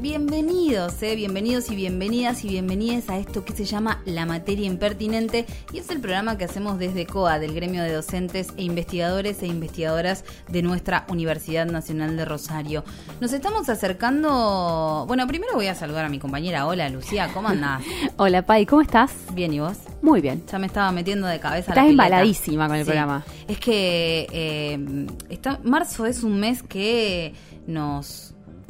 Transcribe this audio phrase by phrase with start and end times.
[0.00, 5.46] Bienvenidos, eh, bienvenidos y bienvenidas y bienvenidas a esto que se llama La Materia Impertinente
[5.72, 9.46] y es el programa que hacemos desde COA, del Gremio de Docentes e Investigadores e
[9.46, 12.84] Investigadoras de nuestra Universidad Nacional de Rosario.
[13.20, 16.66] Nos estamos acercando, bueno, primero voy a saludar a mi compañera.
[16.66, 17.82] Hola Lucía, ¿cómo andás?
[18.18, 19.12] Hola Pai, ¿cómo estás?
[19.32, 19.78] Bien, ¿y vos?
[20.02, 20.44] Muy bien.
[20.52, 22.90] Ya me estaba metiendo de cabeza Estás la embaladísima con el Sí.
[22.90, 23.24] programa.
[23.48, 27.34] Es que eh, está, marzo es un mes que
[27.66, 28.25] nos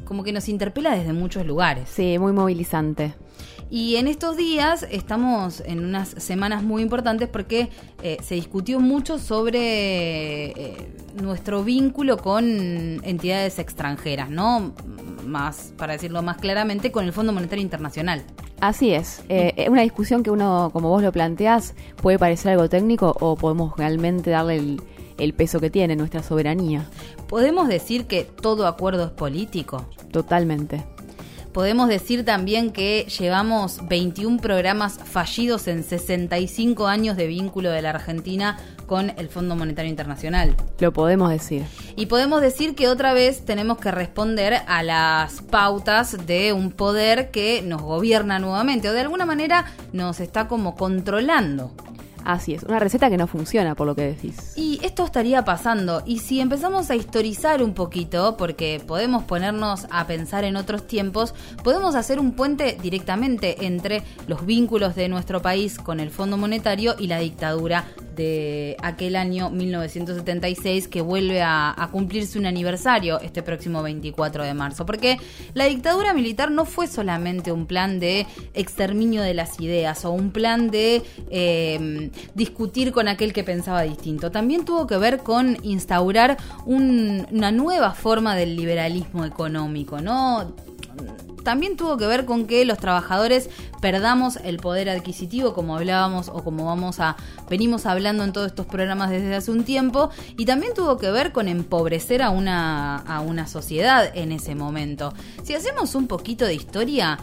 [0.06, 1.91] como que nos interpela desde muchos lugares.
[1.91, 3.15] Sí, muy movilizante.
[3.69, 7.69] Y en estos días estamos en unas semanas muy importantes porque
[8.02, 10.88] eh, se discutió mucho sobre eh,
[11.20, 12.45] nuestro vínculo con
[13.02, 14.73] entidades extranjeras, ¿no?
[15.26, 18.23] Más, para decirlo más claramente, con el Fondo Monetario Internacional.
[18.60, 19.23] Así es.
[19.29, 23.37] Eh, es una discusión que uno, como vos lo planteás, puede parecer algo técnico o
[23.37, 24.80] podemos realmente darle el,
[25.19, 26.87] el peso que tiene nuestra soberanía.
[27.29, 29.87] ¿Podemos decir que todo acuerdo es político?
[30.11, 30.85] Totalmente.
[31.57, 37.91] Podemos decir también que llevamos 21 programas fallidos en 65 años de vínculo de la
[37.91, 40.55] Argentina con el Fondo Monetario Internacional.
[40.81, 41.65] Lo podemos decir.
[41.97, 47.31] Y podemos decir que otra vez tenemos que responder a las pautas de un poder
[47.31, 51.73] que nos gobierna nuevamente o de alguna manera nos está como controlando.
[52.27, 52.65] Así es.
[52.65, 54.52] Una receta que no funciona, por lo que decís.
[54.57, 56.02] Y esto estaría pasando.
[56.05, 61.35] Y si empezamos a historizar un poquito, porque podemos ponernos a pensar en otros tiempos,
[61.63, 66.97] podemos hacer un puente directamente entre los vínculos de nuestro país con el Fondo Monetario
[66.99, 67.84] y la dictadura
[68.16, 74.84] de aquel año 1976 que vuelve a, cumplirse un aniversario este próximo 24 de marzo.
[74.84, 75.19] Porque
[75.54, 80.32] la dictadura militar no fue solamente un plan de exterminio de las ideas o un
[80.32, 84.31] plan de eh, discutir con aquel que pensaba distinto.
[84.31, 90.55] También tuvo que ver con instaurar un- una nueva forma del liberalismo económico, ¿no?
[91.44, 93.50] También tuvo que ver con que los trabajadores
[93.81, 97.15] perdamos el poder adquisitivo, como hablábamos o como vamos a
[97.49, 101.31] venimos hablando en todos estos programas desde hace un tiempo, y también tuvo que ver
[101.31, 105.12] con empobrecer a una, a una sociedad en ese momento.
[105.44, 107.16] Si hacemos un poquito de historia,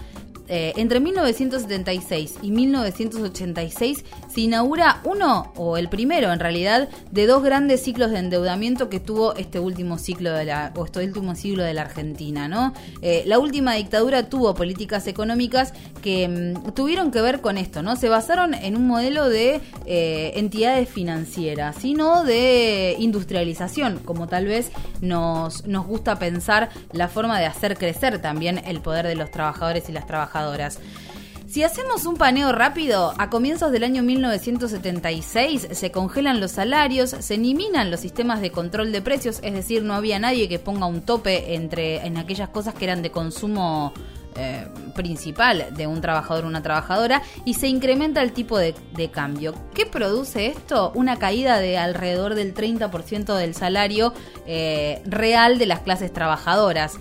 [0.50, 7.44] eh, entre 1976 y 1986 se inaugura uno, o el primero en realidad, de dos
[7.44, 11.64] grandes ciclos de endeudamiento que tuvo este último ciclo de la, o este último siglo
[11.64, 12.74] de la Argentina, ¿no?
[13.02, 17.96] Eh, la última dictadura tuvo políticas económicas que mm, tuvieron que ver con esto, ¿no?
[17.96, 24.72] Se basaron en un modelo de eh, entidades financieras, sino de industrialización, como tal vez
[25.00, 29.88] nos, nos gusta pensar la forma de hacer crecer también el poder de los trabajadores
[29.88, 30.33] y las trabajadoras.
[31.48, 37.36] Si hacemos un paneo rápido, a comienzos del año 1976 se congelan los salarios, se
[37.36, 41.04] eliminan los sistemas de control de precios, es decir, no había nadie que ponga un
[41.04, 43.94] tope entre en aquellas cosas que eran de consumo
[44.36, 48.74] eh, principal de un trabajador o una trabajadora y se incrementa el tipo de,
[49.12, 49.54] cambio.
[49.76, 50.92] ¿Qué produce esto?
[50.96, 54.12] Una caída de alrededor del 30% del salario
[54.48, 56.98] eh, real de las clases trabajadoras.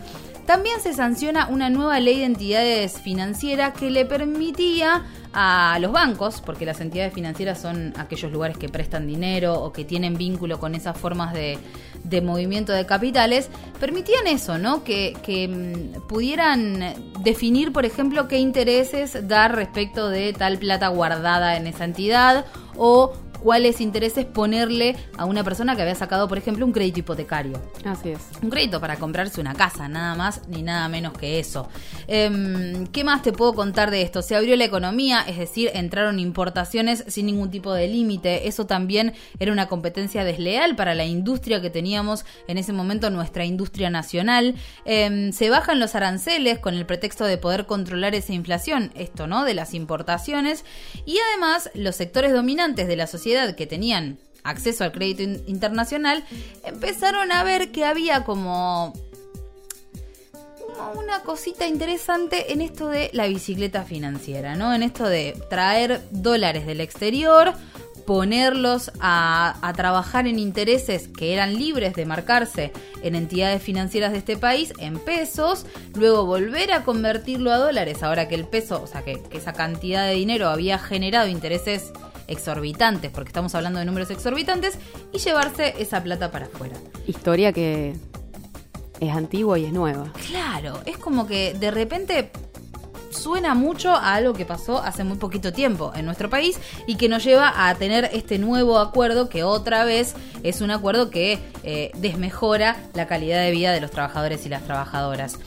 [0.47, 6.42] También se sanciona una nueva ley de entidades financieras que le permitía a los bancos,
[6.44, 10.75] porque las entidades financieras son aquellos lugares que prestan dinero o que tienen vínculo con
[10.75, 11.58] esas formas de,
[12.04, 13.48] de movimiento de capitales,
[13.81, 14.84] permitían eso, ¿no?
[14.84, 21.56] Que, que, mm, pudieran definir, por ejemplo, qué intereses dar respecto de tal plata guardada
[21.56, 22.44] en esa entidad
[22.76, 27.60] o cuáles intereses ponerle a una persona que había sacado, por ejemplo, un crédito hipotecario.
[27.84, 28.20] Así es.
[28.42, 31.69] Un crédito para comprarse una casa, nada más ni nada menos que eso.
[32.06, 34.22] Em, ¿Qué más te puedo contar de esto?
[34.22, 38.48] Se abrió la economía, es decir, entraron importaciones sin ningún tipo de límite.
[38.48, 43.44] Eso también era una competencia desleal para la industria que teníamos en ese momento, nuestra
[43.44, 44.55] industria nacional.
[44.84, 49.44] Em, se bajan los aranceles con el pretexto de poder controlar esa inflación, esto, ¿no?
[49.44, 50.64] De las importaciones.
[51.06, 56.25] Y además, los sectores dominantes de la sociedad que tenían acceso al crédito in- internacional,
[56.64, 58.93] empezaron a ver que había como
[60.96, 64.75] una cosita interesante en esto de la bicicleta financiera, ¿no?
[64.75, 67.52] En esto de traer dólares del exterior,
[68.06, 74.37] ponerlos a, trabajar en intereses que eran libres de marcarse en entidades financieras de este
[74.37, 79.02] país en pesos, luego volver a convertirlo a dólares, ahora que el peso, o sea,
[79.02, 81.93] que esa cantidad de dinero había generado intereses
[82.28, 84.78] exorbitantes, porque estamos hablando de números exorbitantes,
[85.12, 86.76] y llevarse esa plata para afuera.
[87.06, 87.94] Historia que
[89.00, 90.12] es antigua y es nueva.
[90.28, 92.30] Claro, es como que de repente
[93.10, 97.08] suena mucho a algo que pasó hace muy poquito tiempo en nuestro país y que
[97.08, 101.90] nos lleva a tener este nuevo acuerdo que otra vez es un acuerdo que eh,
[101.96, 105.38] desmejora la calidad de vida de los trabajadores y las trabajadoras.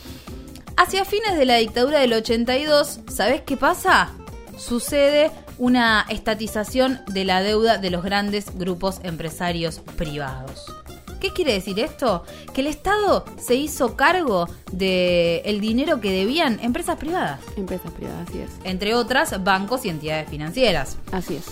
[0.78, 4.12] Hacia fines de la dictadura del 82, ¿sabés qué pasa?
[4.58, 10.66] Sucede una estatización de la deuda de los grandes grupos empresarios privados.
[11.20, 12.24] ¿Qué quiere decir esto?
[12.54, 17.40] Que el Estado se hizo cargo del el dinero que debían empresas privadas.
[17.58, 18.52] Empresas privadas, así es.
[18.64, 20.98] Entre otras, bancos y entidades financieras.
[21.12, 21.46] Así es.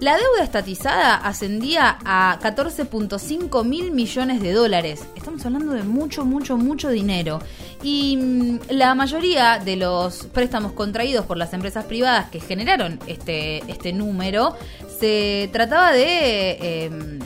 [0.00, 5.04] La deuda estatizada ascendía a 14.5 mil millones de dólares.
[5.16, 7.40] Estamos hablando de mucho, mucho, mucho dinero.
[7.82, 13.58] Y mm, la mayoría de los préstamos contraídos por las empresas privadas que generaron este,
[13.68, 14.54] este número
[15.00, 17.18] se trataba de em,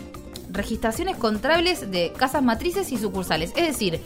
[0.51, 3.53] registraciones contables de casas matrices y sucursales.
[3.55, 4.01] Es decir,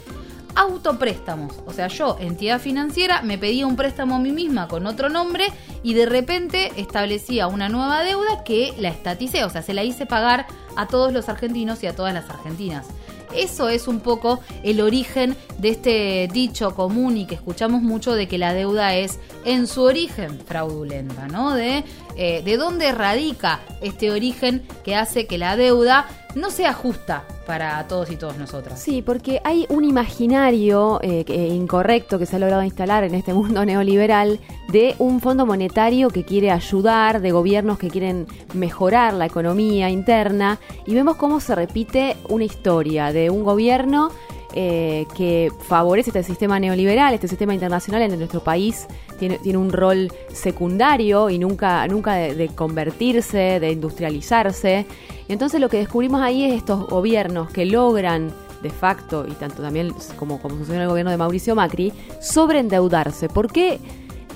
[0.57, 1.53] autopréstamos.
[1.67, 5.45] O sea, yo, entidad financiera, me pedía un préstamo a mí misma con otro nombre
[5.83, 10.07] y de repente establecía una nueva deuda que la estaticé, o sea, se la hice
[10.07, 12.87] pagar a todos los argentinos y a todas las argentinas.
[13.35, 18.27] Eso es un poco el origen de este dicho común y que escuchamos mucho de
[18.27, 21.53] que la deuda es en su origen fraudulenta, ¿no?
[21.53, 21.83] De,
[22.17, 27.87] eh, de dónde radica este origen que hace que la deuda no sea justa para
[27.87, 28.79] todos y todas nosotras.
[28.79, 33.65] Sí, porque hay un imaginario eh, incorrecto que se ha logrado instalar en este mundo
[33.65, 39.89] neoliberal de un fondo monetario que quiere ayudar, de gobiernos que quieren mejorar la economía
[39.89, 44.11] interna, y vemos cómo se repite una historia de un gobierno
[44.59, 48.87] eh, que favorece este sistema neoliberal, este sistema internacional en nuestro país
[49.19, 54.87] tiene, tiene un rol secundario y nunca, nunca de, convertirse, de industrializarse.
[55.27, 58.33] Y entonces lo que descubrimos ahí es estos gobiernos que logran
[58.63, 63.29] de facto, y tanto también como, como sucedió en el gobierno de Mauricio Macri, sobreendeudarse.
[63.29, 63.79] ¿Por qué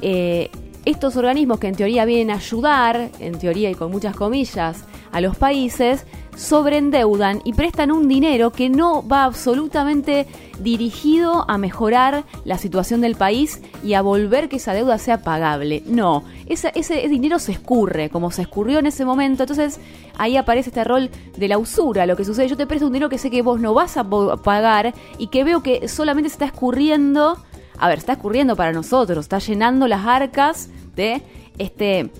[0.03, 0.51] eh,
[0.85, 5.19] estos organismos que en teoría vienen a ayudar, en teoría y con muchas comillas, a
[5.19, 6.05] los países,
[6.35, 10.27] sobreendeudan y prestan un dinero que no va absolutamente
[10.59, 15.83] dirigido a mejorar la situación del país y a volver que esa deuda sea pagable.
[15.85, 19.43] No, ese, ese dinero se escurre, como se escurrió en ese momento.
[19.43, 19.79] Entonces
[20.17, 22.05] ahí aparece este rol de la usura.
[22.05, 24.03] Lo que sucede, yo te presto un dinero que sé que vos no vas a
[24.03, 27.37] pagar y que veo que solamente se está escurriendo.
[27.77, 31.23] A ver, está escurriendo para nosotros, está llenando las arcas de
[31.57, 32.11] este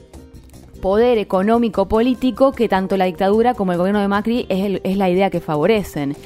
[0.81, 5.29] poder económico político que tanto la dictadura como el gobierno de Macri es, la idea
[5.29, 6.17] que favorecen.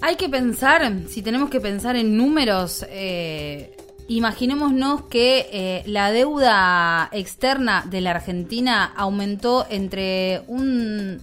[0.00, 3.76] Hay que pensar, si tenemos que pensar en números, eh,
[4.08, 11.20] imaginémonos que eh, la deuda externa de la Argentina aumentó entre un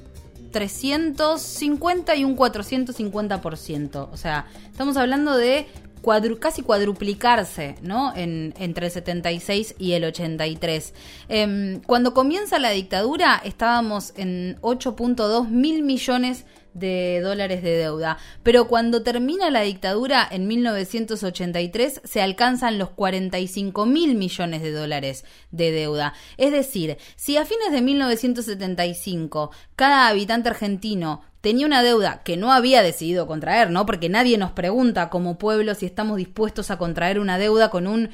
[0.52, 4.10] 350 y un 450%.
[4.12, 5.68] O sea, estamos hablando de
[6.40, 8.14] casi cuadruplicarse, ¿no?
[8.16, 10.94] En, entre el 76 y el 83.
[11.30, 18.18] Em, cuando comienza la dictadura estábamos en 8.2 mil millones de dólares de deuda.
[18.42, 25.26] Pero cuando termina la dictadura en 1983 se alcanzan los 45 mil millones de dólares
[25.52, 26.14] de deuda.
[26.38, 32.54] Es decir, si a fines de 1975 cada habitante argentino tenía una deuda que no
[32.54, 33.86] había decidido contraer, ¿no?
[33.86, 38.12] Porque nadie nos pregunta como pueblo si estamos dispuestos a contraer una deuda con un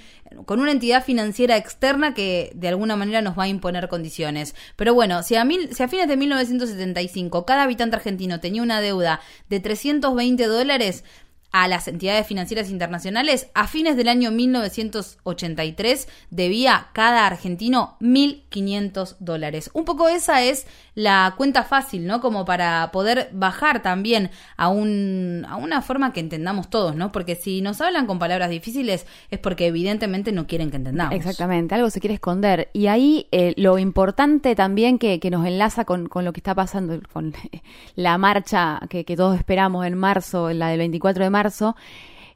[0.47, 4.55] con una entidad financiera externa que de alguna manera nos va a imponer condiciones.
[4.75, 8.81] Pero bueno, si a, mil, si a fines de 1975 cada habitante argentino tenía una
[8.81, 11.03] deuda de 320 dólares,
[11.51, 19.71] a las entidades financieras internacionales, a fines del año 1983 debía cada argentino 1.500 dólares.
[19.73, 20.67] Un poco esa es
[20.99, 22.19] la cuenta fácil, ¿no?
[22.19, 27.13] Como para poder bajar también a, un, a una forma que entendamos todos, ¿no?
[27.13, 31.15] Porque si nos hablan con palabras difíciles es porque evidentemente no quieren que entendamos.
[31.15, 32.69] Exactamente, algo se quiere esconder.
[32.73, 36.99] Y ahí eh, lo importante también que, nos enlaza con, con, lo que está pasando,
[37.13, 37.33] con
[37.95, 41.77] la marcha que, que todos esperamos en marzo, la del 24 de marzo,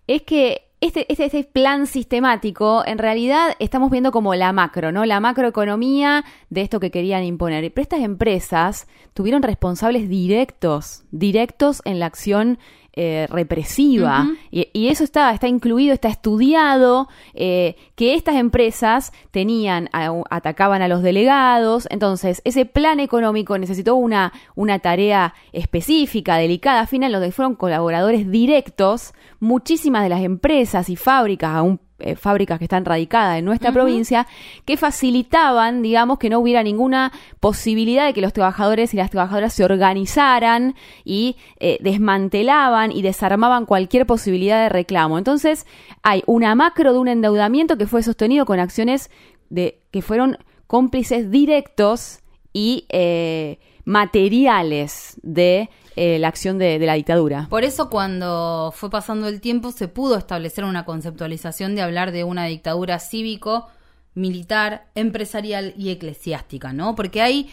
[0.08, 5.06] es que este, este, este, plan sistemático, en realidad estamos viendo como la macro, ¿no?
[5.06, 7.74] La macroeconomía de esto que querían imponer.
[7.74, 12.60] Pero estas empresas tuvieron responsables directos, directos en la acción
[12.96, 14.28] eh, represiva.
[14.52, 19.90] y, eso está, está incluido, está estudiado, eh, que estas empresas tenían,
[20.30, 21.88] atacaban a los delegados.
[21.90, 26.82] Entonces, ese plan económico necesitó una, una tarea específica, delicada.
[26.82, 32.16] Al final, los que fueron colaboradores directos, muchísimas de las empresas y fábricas, aún eh,
[32.16, 34.28] fábricas que están radicadas en nuestra provincia,
[34.66, 39.54] que facilitaban, digamos, que no hubiera ninguna posibilidad de que los trabajadores y las trabajadoras
[39.54, 45.18] se organizaran y eh, desmantelaban y desarmaban cualquier posibilidad de reclamo.
[45.18, 45.66] Entonces,
[46.02, 49.10] hay una macro de un endeudamiento que fue sostenido con acciones
[49.50, 52.20] de, que fueron cómplices directos
[52.54, 57.48] y eh, materiales de eh, la acción de, de la dictadura.
[57.50, 62.24] Por eso cuando fue pasando el tiempo se pudo establecer una conceptualización de hablar de
[62.24, 63.68] una dictadura cívico,
[64.16, 66.96] militar, empresarial y eclesiástica, ¿no?
[66.96, 67.50] Porque hay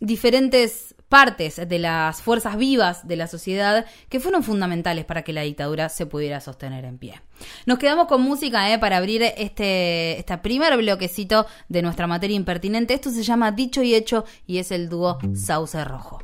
[0.00, 5.42] diferentes partes de las fuerzas vivas de la sociedad que fueron fundamentales para que la
[5.42, 7.20] dictadura se pudiera sostener en pie.
[7.64, 8.78] Nos quedamos con música ¿eh?
[8.78, 12.94] para abrir este, este primer bloquecito de nuestra materia impertinente.
[12.94, 16.20] Esto se llama Dicho y Hecho y es el dúo Sauce Rojo.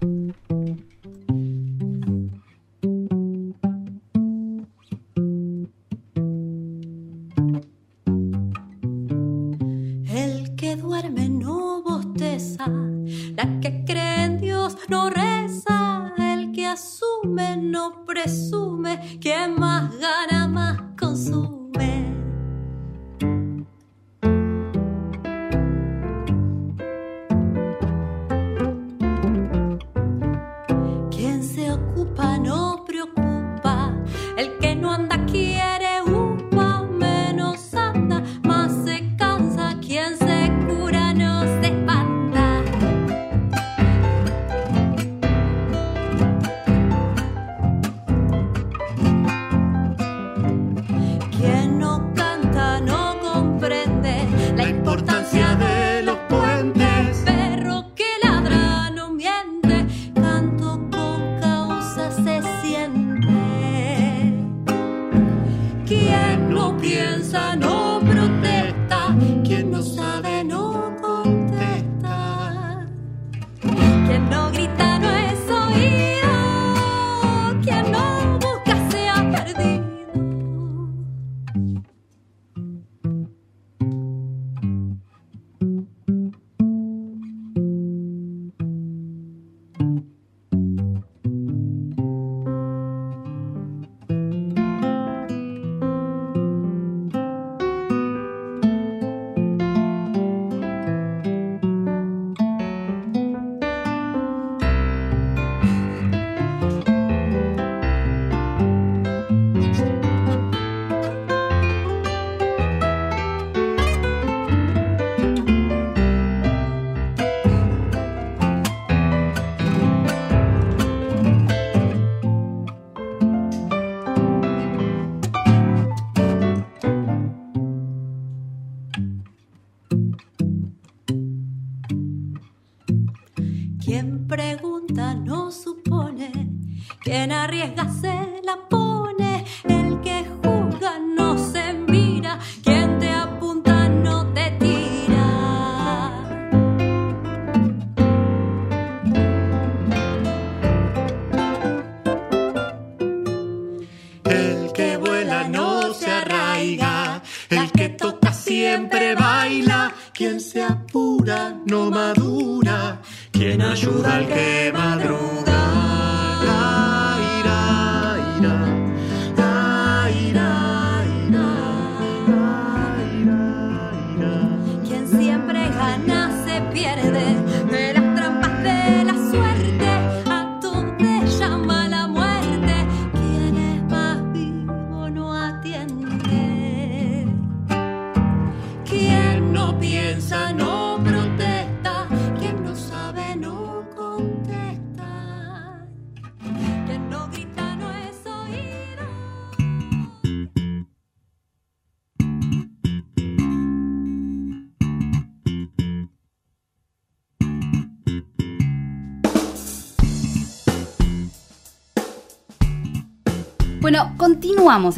[13.37, 20.49] La que cree en Dios no reza, el que asume no presume, quien más gana
[20.49, 22.32] más consume.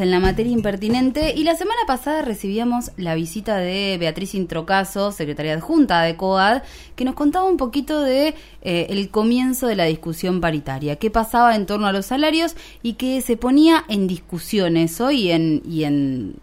[0.01, 5.55] En la materia impertinente y la semana pasada recibíamos la visita de Beatriz Introcaso, secretaria
[5.55, 6.63] adjunta de COAD,
[6.97, 11.55] que nos contaba un poquito de eh, el comienzo de la discusión paritaria, qué pasaba
[11.57, 16.35] en torno a los salarios y que se ponía en discusiones hoy en, y en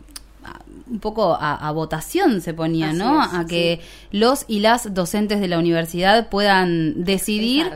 [0.43, 3.23] a- un poco a, a votación se ponía, Así ¿no?
[3.23, 3.79] es, a que
[4.11, 7.67] los y las docentes de la universidad puedan decidir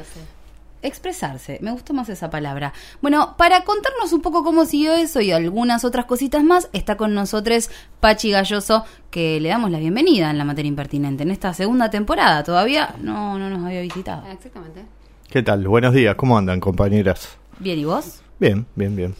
[0.87, 1.59] expresarse.
[1.61, 2.73] Me gustó más esa palabra.
[3.01, 7.13] Bueno, para contarnos un poco cómo siguió eso y algunas otras cositas más, está con
[7.13, 11.89] nosotros Pachi Galloso, que le damos la bienvenida en la materia impertinente en esta segunda
[11.89, 12.43] temporada.
[12.43, 14.25] Todavía no, no nos había visitado.
[14.27, 14.85] Exactamente.
[15.29, 15.67] ¿Qué tal?
[15.67, 17.37] Buenos días, ¿cómo andan compañeras?
[17.59, 18.21] Bien, ¿y vos?
[18.39, 19.15] Bien, bien, bien.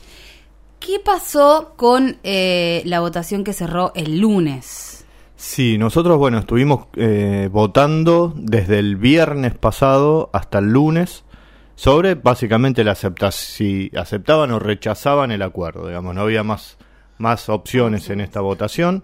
[0.79, 5.05] ¿Qué pasó con eh, la votación que cerró el lunes?
[5.35, 11.24] Sí, nosotros, bueno, estuvimos eh, votando desde el viernes pasado hasta el lunes
[11.75, 16.77] sobre básicamente la acepta si aceptaban o rechazaban el acuerdo, digamos, no había más,
[17.17, 19.03] más opciones en esta votación.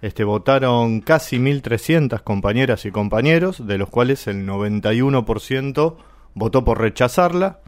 [0.00, 5.96] Este, votaron casi 1.300 compañeras y compañeros, de los cuales el 91%
[6.34, 7.60] votó por rechazarla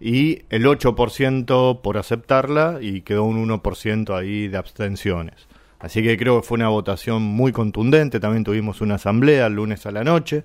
[0.00, 5.46] y el 8% por aceptarla y quedó un 1% ahí de abstenciones.
[5.78, 8.18] Así que creo que fue una votación muy contundente.
[8.18, 10.44] También tuvimos una asamblea el lunes a la noche.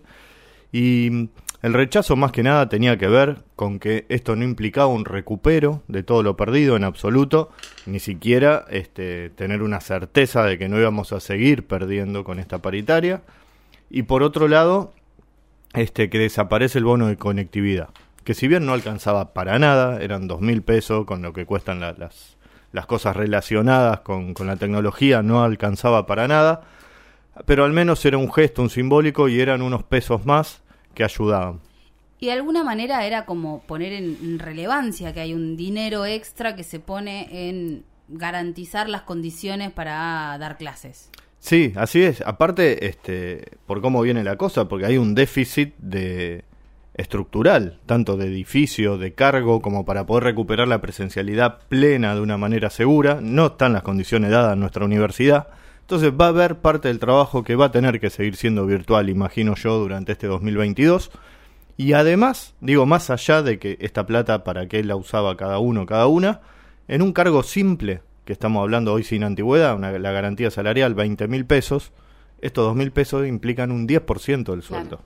[0.71, 1.29] Y
[1.63, 5.81] el rechazo más que nada tenía que ver con que esto no implicaba un recupero
[5.87, 7.49] de todo lo perdido en absoluto,
[7.85, 12.59] ni siquiera este, tener una certeza de que no íbamos a seguir perdiendo con esta
[12.61, 13.21] paritaria.
[13.89, 14.93] Y por otro lado,
[15.73, 17.89] este, que desaparece el bono de conectividad,
[18.23, 21.79] que si bien no alcanzaba para nada, eran dos mil pesos con lo que cuestan
[21.79, 22.37] la- las,
[22.73, 26.61] las cosas relacionadas con la tecnología, no alcanzaba para nada,
[27.45, 30.62] pero al menos era un gesto, un simbólico y eran unos pesos más
[30.93, 31.61] que ayudaban.
[32.19, 36.63] Y de alguna manera era como poner en relevancia que hay un dinero extra que
[36.63, 41.09] se pone en garantizar las condiciones para dar clases.
[41.39, 42.21] Sí, así es.
[42.21, 46.45] Aparte, este, por cómo viene la cosa, porque hay un déficit de
[46.93, 52.37] estructural, tanto de edificio, de cargo, como para poder recuperar la presencialidad plena de una
[52.37, 53.19] manera segura.
[53.21, 55.47] No están las condiciones dadas en nuestra universidad.
[55.83, 59.09] Entonces va a haber parte del trabajo que va a tener que seguir siendo virtual,
[59.09, 61.11] imagino yo, durante este 2022.
[61.75, 65.85] Y además, digo, más allá de que esta plata, para qué la usaba cada uno,
[65.85, 66.41] cada una,
[66.87, 71.27] en un cargo simple, que estamos hablando hoy sin antigüedad, una- la garantía salarial, 20
[71.27, 71.91] mil pesos,
[72.41, 75.01] estos 2 mil pesos implican un 10% del sueldo.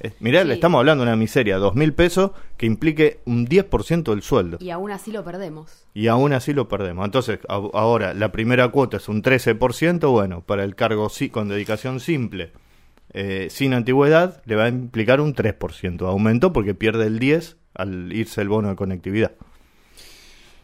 [0.00, 0.48] Eh, mirá, Sí.
[0.48, 4.58] le estamos hablando de una miseria, 2 mil pesos que implique un 10% del sueldo.
[4.60, 5.84] Y aún así lo perdemos.
[5.94, 7.04] Y aún así lo perdemos.
[7.04, 11.48] Entonces, a- ahora, la primera cuota es un 13%, bueno, para el cargo sí, con
[11.48, 12.52] dedicación simple,
[13.12, 17.56] eh, sin antigüedad, le va a implicar un 3% de aumento porque pierde el 10
[17.74, 19.32] al irse el bono de conectividad.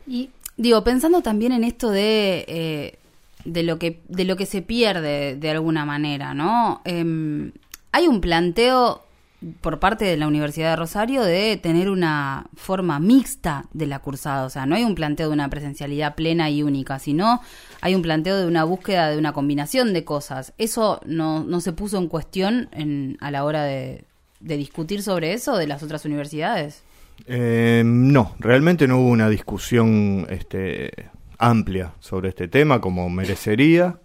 [0.07, 2.99] Y digo, pensando también en esto de, eh,
[3.45, 6.81] de, lo, que, de lo que se pierde de alguna manera, ¿no?
[6.85, 7.53] Em,
[7.93, 9.03] hay un planteo
[9.61, 14.45] por parte de la Universidad de Rosario de tener una forma mixta de la cursada,
[14.45, 17.41] o sea, no hay un planteo de una presencialidad plena y única, sino
[17.81, 20.53] hay un planteo de una búsqueda de una combinación de cosas.
[20.59, 24.05] ¿Eso no, no se puso en cuestión en, a la hora de,
[24.41, 26.83] de discutir sobre eso de las otras universidades?
[27.27, 33.99] Eh, no, realmente no hubo una discusión este, amplia sobre este tema como merecería.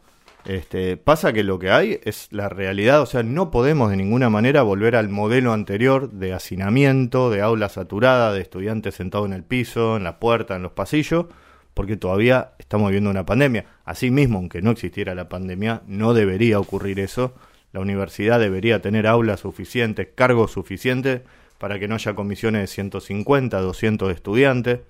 [0.45, 4.29] Este, pasa que lo que hay es la realidad, o sea, no podemos de ninguna
[4.29, 9.43] manera volver al modelo anterior de hacinamiento, de aula saturada, de estudiantes sentados en el
[9.43, 11.25] piso, en la puerta, en los pasillos,
[11.73, 13.65] porque todavía estamos viviendo una pandemia.
[13.85, 17.33] Asimismo, aunque no existiera la pandemia, no debería ocurrir eso.
[17.73, 21.21] La universidad debería tener aulas suficientes, cargos suficientes
[21.57, 24.81] para que no haya comisiones de 150, 200 estudiantes.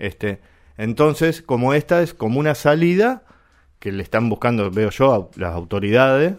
[0.00, 0.40] Este,
[0.76, 3.22] entonces, como esta es como una salida
[3.84, 6.36] que le están buscando, veo yo, a las autoridades,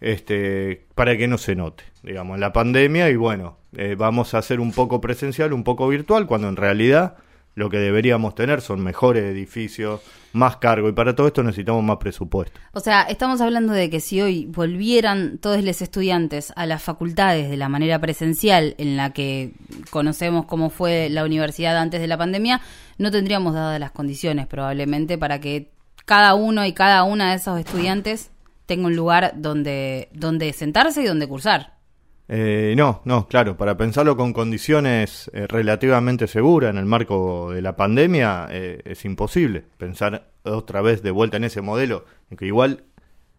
[0.00, 4.58] este, para que no se note, digamos, la pandemia y bueno, eh, vamos a hacer
[4.58, 7.14] un poco presencial, un poco virtual, cuando en realidad
[7.54, 10.00] lo que deberíamos tener son mejores edificios,
[10.32, 12.58] más cargo y para todo esto necesitamos más presupuesto.
[12.72, 17.50] O sea, estamos hablando de que si hoy volvieran todos los estudiantes a las facultades
[17.50, 19.52] de la manera presencial en la que
[19.90, 22.60] conocemos cómo fue la universidad antes de la pandemia,
[22.98, 25.70] no tendríamos dadas las condiciones probablemente para que
[26.06, 28.30] cada uno y cada una de esos estudiantes
[28.66, 31.80] tenga un lugar donde, donde sentarse y donde cursar.
[32.28, 37.60] Eh, no, no, claro, para pensarlo con condiciones eh, relativamente seguras en el marco de
[37.60, 42.04] la pandemia eh, es imposible pensar otra vez de vuelta en ese modelo,
[42.38, 42.84] que igual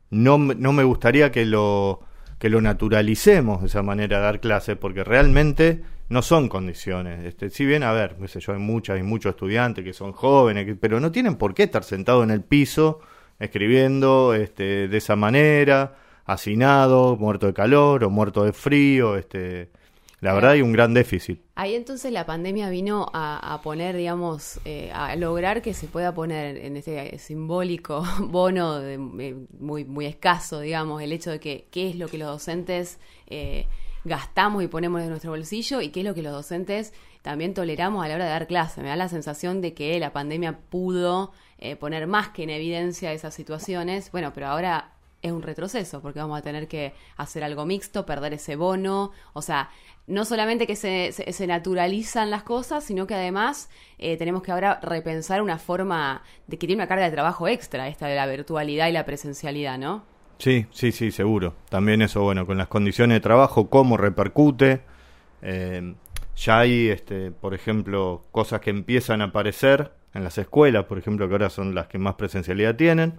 [0.09, 2.01] no, no me gustaría que lo,
[2.37, 7.25] que lo naturalicemos esa manera de dar clases, porque realmente no son condiciones.
[7.25, 10.11] Este, si bien, a ver, qué sé yo, hay muchas y muchos estudiantes que son
[10.11, 12.99] jóvenes, que- pero no tienen por qué estar sentados en el piso
[13.39, 15.95] escribiendo este, de esa manera,
[16.25, 19.15] hacinado, muerto de calor o muerto de frío.
[19.17, 19.69] Este,
[20.19, 21.41] la verdad hay un gran déficit.
[21.55, 26.13] Ahí entonces la pandemia vino a, a poner, digamos, eh, a lograr que se pueda
[26.13, 31.65] poner en ese simbólico bono de- eh, muy, muy escaso, digamos, el hecho de que
[31.71, 33.65] qué es lo que los docentes eh,
[34.03, 38.03] gastamos y ponemos de nuestro bolsillo y qué es lo que los docentes también toleramos
[38.03, 38.81] a la hora de dar clase.
[38.81, 43.13] Me da la sensación de que la pandemia pudo eh, poner más que en evidencia
[43.13, 44.11] esas situaciones.
[44.11, 48.33] Bueno, pero ahora es un retroceso porque vamos a tener que hacer algo mixto, perder
[48.33, 49.69] ese bono, o sea,
[50.07, 54.51] no solamente que se, se, se naturalizan las cosas, sino que además eh, tenemos que
[54.51, 58.25] ahora repensar una forma de que tiene una carga de trabajo extra, esta de la
[58.25, 60.10] virtualidad y la presencialidad, ¿no?
[60.41, 61.53] Sí, sí, sí, seguro.
[61.69, 64.81] También eso, bueno, con las condiciones de trabajo, cómo repercute.
[65.43, 65.93] Eh,
[66.35, 71.27] ya hay, este, por ejemplo, cosas que empiezan a aparecer en las escuelas, por ejemplo,
[71.27, 73.13] que ahora son las que más presencialidad tienen.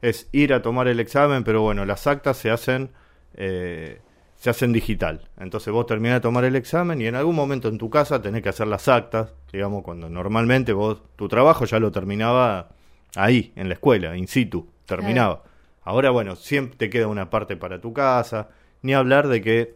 [0.00, 2.90] Es ir a tomar el examen, pero bueno, las actas se hacen,
[3.34, 4.00] eh,
[4.36, 5.28] se hacen digital.
[5.40, 8.44] Entonces vos terminás de tomar el examen y en algún momento en tu casa tenés
[8.44, 12.68] que hacer las actas, digamos, cuando normalmente vos tu trabajo ya lo terminaba
[13.16, 15.49] ahí, en la escuela, in situ, terminaba.
[15.90, 18.50] Ahora, bueno, siempre te queda una parte para tu casa,
[18.82, 19.74] ni hablar de que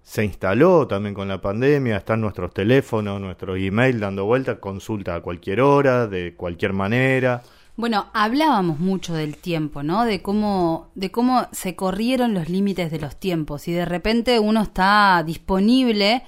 [0.00, 5.20] se instaló también con la pandemia, están nuestros teléfonos, nuestro email dando vueltas, consulta a
[5.20, 7.42] cualquier hora, de cualquier manera.
[7.74, 10.04] Bueno, hablábamos mucho del tiempo, ¿no?
[10.04, 14.62] De cómo, de cómo se corrieron los límites de los tiempos y de repente uno
[14.62, 16.22] está disponible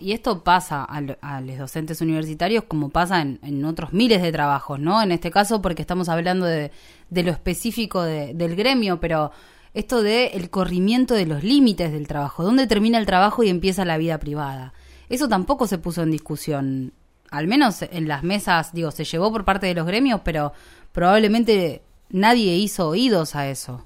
[0.00, 4.32] y esto pasa a, lo- a los docentes universitarios como pasa en, otros miles de
[4.32, 5.02] trabajos, ¿no?
[5.02, 6.70] En este caso porque estamos hablando de,
[7.10, 9.30] lo específico de- del gremio, pero
[9.74, 13.84] esto de el corrimiento de los límites del trabajo, dónde termina el trabajo y empieza
[13.84, 14.72] la vida privada.
[15.08, 16.92] Eso tampoco se puso en discusión,
[17.30, 20.52] al menos en las mesas, digo, se llevó por parte de los gremios, pero
[20.92, 23.84] probablemente nadie hizo oídos a eso.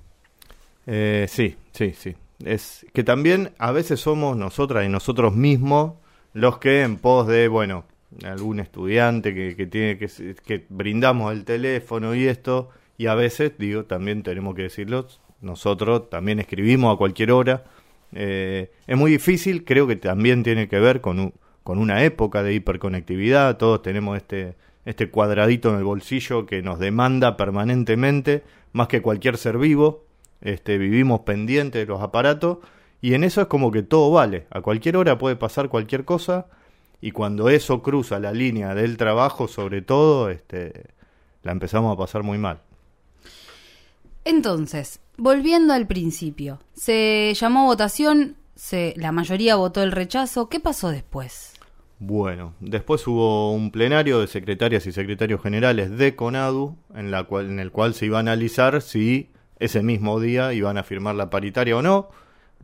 [0.87, 2.15] Eh, sí, sí, sí.
[2.45, 5.95] Es que también a veces somos nosotras y nosotros mismos
[6.33, 7.85] los que en pos de, bueno,
[8.25, 10.09] algún estudiante que, que tiene que,
[10.45, 15.07] que brindamos el teléfono y esto, y a veces, digo, también tenemos que decirlo,
[15.41, 17.65] nosotros también escribimos a cualquier hora.
[18.13, 22.55] Eh, es muy difícil, creo que también tiene que ver con, con una época de
[22.55, 28.43] hiperconectividad, todos tenemos este, este cuadradito en el bolsillo que nos demanda permanentemente,
[28.73, 30.05] más que cualquier ser vivo,
[30.41, 32.59] este, vivimos pendientes de los aparatos
[33.03, 36.47] y en eso es como que todo vale, a cualquier hora puede pasar cualquier cosa
[37.03, 40.87] y cuando eso cruza la línea del trabajo sobre todo, este,
[41.43, 42.61] la empezamos a pasar muy mal.
[44.25, 50.49] Entonces, volviendo al principio, se llamó a votación, se, la mayoría votó el rechazo.
[50.49, 51.55] ¿Qué pasó después?
[51.99, 57.51] Bueno, después hubo un plenario de secretarias y secretarios generales de CONADU en, la cual,
[57.51, 61.31] en el cual se iba a analizar si ese mismo día iban a firmar la
[61.31, 62.11] paritaria o no.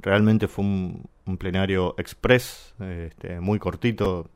[0.01, 1.09] Realmente fue un,
[1.39, 4.31] plenario express, este, muy cortito,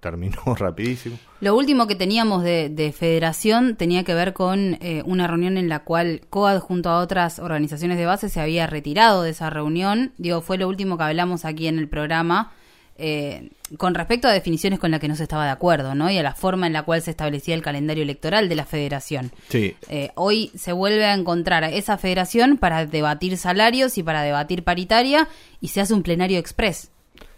[0.00, 1.18] terminó rapidísimo.
[1.40, 5.68] Lo último que teníamos de, de federación tenía que ver con eh, una reunión en
[5.68, 10.12] la cual COAD junto a otras organizaciones de base se había retirado de esa reunión.
[10.18, 12.52] Digo, fue lo último que hablamos aquí en el programa
[12.98, 16.10] eh, con respecto a definiciones con las que no se estaba de acuerdo, ¿no?
[16.10, 19.30] Y a la forma en la cual se establecía el calendario electoral de la federación.
[19.48, 24.22] Sí, Eh, hoy se vuelve a encontrar a esa federación para debatir salarios y para
[24.22, 25.28] debatir paritaria
[25.60, 26.90] y se hace un plenario express.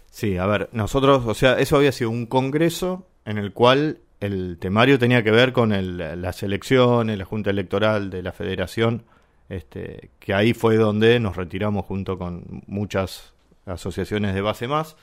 [0.09, 4.57] Sí, a ver, nosotros, o sea, eso había sido un congreso en el cual el
[4.59, 9.03] temario tenía que ver con el- las elecciones, la junta electoral de la federación,
[9.49, 13.33] este, que ahí fue donde nos retiramos junto con muchas
[13.65, 14.95] asociaciones de base más.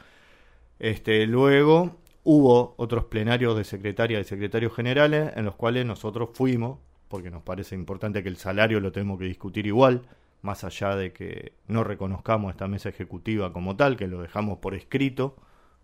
[0.78, 6.78] Este, luego hubo otros plenarios de secretarias y secretarios generales en los cuales nosotros fuimos,
[7.08, 10.02] porque nos parece importante que el salario lo tenemos que discutir igual,
[10.42, 14.74] más allá de que no reconozcamos esta mesa ejecutiva como tal, que lo dejamos por
[14.74, 15.36] escrito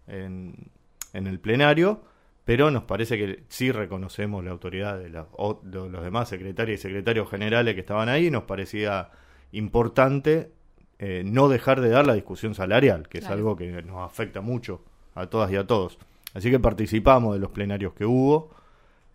[0.07, 0.71] en,
[1.13, 2.03] en el plenario,
[2.45, 5.27] pero nos parece que sí reconocemos la autoridad de, la-
[5.63, 9.11] de los demás secretarios y secretarios generales que estaban ahí, nos parecía
[9.51, 10.53] importante
[10.99, 14.83] eh, no dejar de dar la discusión salarial, que es algo que nos afecta mucho
[15.15, 15.99] a todas y a todos.
[16.35, 18.51] Así que participamos de los plenarios que hubo,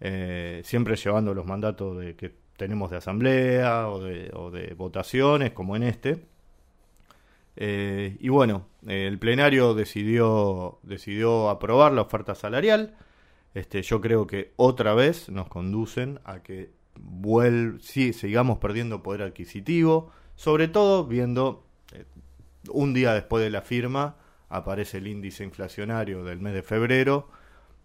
[0.02, 5.52] eh, siempre llevando los mandatos de que tenemos de asamblea o de, o de votaciones,
[5.52, 6.26] como en este.
[7.56, 12.96] Eh, y bueno, el plenario decidió, decidió aprobar la oferta salarial.
[13.54, 19.24] Este, yo creo que otra vez nos conducen a que vuel sí, sigamos perdiendo poder
[19.24, 21.66] adquisitivo, sobre todo viendo
[22.72, 24.16] un día después de la firma
[24.50, 27.30] aparece el índice inflacionario del mes de febrero,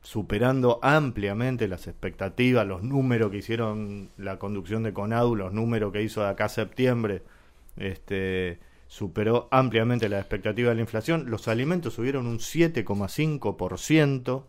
[0.00, 6.02] superando ampliamente las expectativas, los números que hicieron la conducción de CONADU, los números que
[6.02, 7.22] hizo de acá a septiembre,
[7.76, 11.30] este, superó ampliamente las expectativas de la inflación.
[11.30, 14.44] Los alimentos subieron un 7,5%.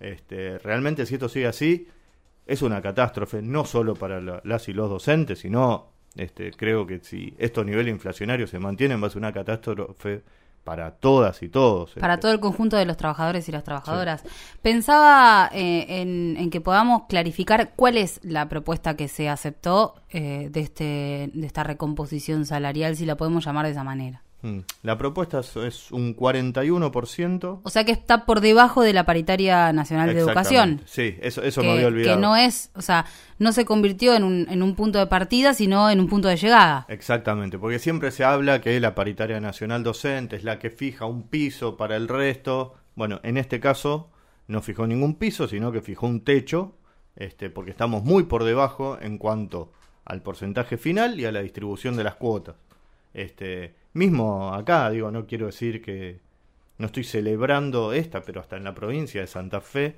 [0.00, 1.88] Este, realmente, si esto sigue así,
[2.46, 5.88] es una catástrofe, no solo para la- las y los docentes, sino
[6.18, 10.22] este, creo que si estos niveles inflacionarios se mantienen, va a ser una catástrofe
[10.64, 11.94] para todas y todos.
[11.94, 12.22] Para este.
[12.22, 14.22] todo el conjunto de los trabajadores y las trabajadoras.
[14.60, 20.48] Pensaba eh, en, en que podamos clarificar cuál es la propuesta que se aceptó eh,
[20.50, 24.22] de, este, de esta recomposición salarial, si la podemos llamar de esa manera.
[24.42, 24.58] Mm.
[24.82, 27.60] La propuesta es, un 41%.
[27.62, 30.82] O sea que está por debajo de la paritaria nacional de educación.
[30.86, 32.16] Sí, eso, eso que, me había olvidado.
[32.16, 33.04] que no es, o sea,
[33.38, 36.36] no se convirtió en un, en un punto de partida, sino en un punto de
[36.36, 36.86] llegada.
[36.88, 41.28] Exactamente, porque siempre se habla que la paritaria nacional docente es la que fija un
[41.28, 42.74] piso para el resto.
[42.94, 44.10] Bueno, en este caso
[44.46, 46.76] no fijó ningún piso, sino que fijó un techo,
[47.16, 49.72] este, porque estamos muy por debajo en cuanto
[50.04, 52.56] al porcentaje final y a la distribución de las cuotas.
[53.14, 56.20] Este, mismo acá, digo, no quiero decir que
[56.78, 59.96] no estoy celebrando esta, pero hasta en la provincia de Santa Fe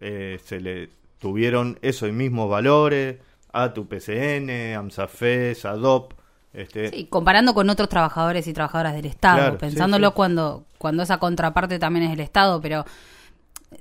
[0.00, 3.18] eh, se le tuvieron esos mismos valores,
[3.52, 6.14] ATU PCN, AMSAFE, SADOP,
[6.52, 10.14] este, Sí, comparando con otros trabajadores y trabajadoras del Estado, Claro, sí, pensándolo sí.
[10.14, 12.84] cuando cuando esa contraparte también es el Estado, pero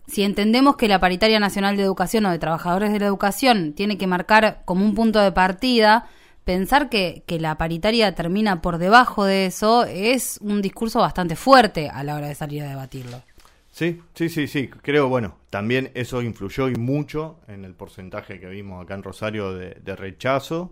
[0.08, 3.98] si entendemos que la paritaria nacional de educación o de trabajadores de la educación tiene
[3.98, 6.08] que marcar como un punto de partida,
[6.52, 11.90] pensar que, que la paritaria termina por debajo de eso es un discurso bastante fuerte
[11.90, 13.22] a la hora de salir a debatirlo.
[13.72, 14.68] Sí, sí, sí, sí.
[14.68, 19.54] Creo, bueno, también eso influyó y mucho en el porcentaje que vimos acá en Rosario
[19.54, 20.72] de, rechazo.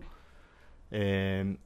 [0.90, 1.56] Eh,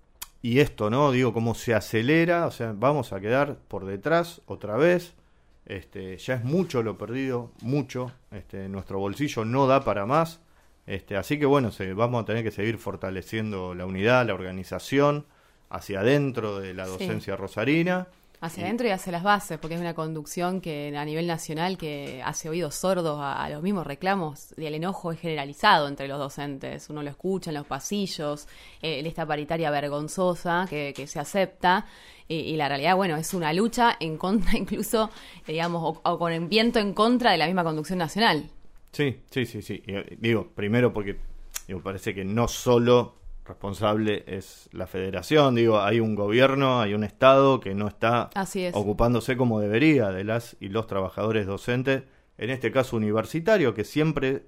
[0.42, 1.11] y esto, ¿no?
[1.11, 5.14] Digo, cómo se acelera, o sea, vamos a quedar por detrás otra vez.
[5.66, 8.12] Este, ya es mucho lo perdido, mucho.
[8.31, 10.40] Este, nuestro bolsillo no da para más.
[10.87, 15.27] Este, así que bueno, se, vamos a tener que seguir fortaleciendo la unidad, la organización,
[15.70, 16.90] hacia adentro de la Sí.
[16.92, 18.07] docencia rosarina.
[18.40, 22.20] Hacia adentro y hacia las bases, porque es una conducción que a nivel nacional que
[22.23, 26.18] hace oídos sordos a, a los mismos reclamos y el enojo es generalizado entre los
[26.18, 26.90] docentes.
[26.90, 28.47] Uno lo escucha en los pasillos,
[28.83, 31.87] eh, esta paritaria vergonzosa que, que se acepta.
[32.29, 35.11] Y, y la realidad, bueno, es una lucha en contra, incluso,
[35.47, 38.51] digamos, o, o con el viento en contra de la misma conducción nacional.
[38.94, 39.83] Sí, sí, sí, sí.
[39.87, 41.18] Y, eh, digo, primero porque
[41.66, 47.04] digo, parece que no solo responsable es la federación, digo, hay un gobierno, hay un
[47.04, 48.74] Estado que no está Así es.
[48.74, 52.04] ocupándose como debería de las y los trabajadores docentes,
[52.38, 54.44] en este caso universitario, que siempre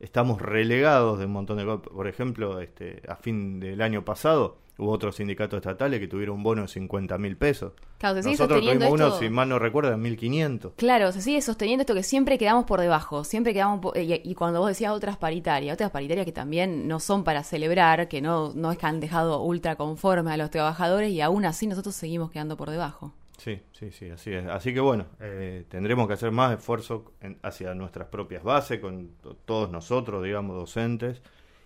[0.00, 1.88] estamos relegados de un montón de cosas.
[1.88, 6.42] Por ejemplo, este, a fin del año pasado hubo otros sindicatos estatales que tuvieron un
[6.44, 7.72] bono de 50 mil pesos.
[7.98, 10.72] Claro, se sigue Nosotros tuvimos uno, si mal no recuerdo, de 1.500.
[10.76, 14.34] Claro, se sigue sosteniendo esto que siempre quedamos por debajo, siempre quedamos po- y, y
[14.36, 18.52] cuando vos decías otras paritarias, otras paritarias que también no son para celebrar, que no,
[18.54, 22.30] no es que han dejado ultra conforme a los trabajadores y aún así nosotros seguimos
[22.30, 23.12] quedando por debajo.
[23.38, 24.46] Sí, sí, sí, así es.
[24.48, 29.10] Así que bueno, eh, tendremos que hacer más esfuerzo en- hacia nuestras propias bases, con
[29.22, 31.22] to- todos nosotros, digamos, docentes,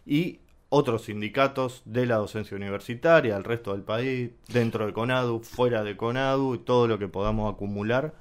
[0.07, 5.83] y otros sindicatos de la docencia universitaria, el resto del país, dentro de CONADU, fuera
[5.83, 8.13] de CONADU, y todo lo que podamos acumular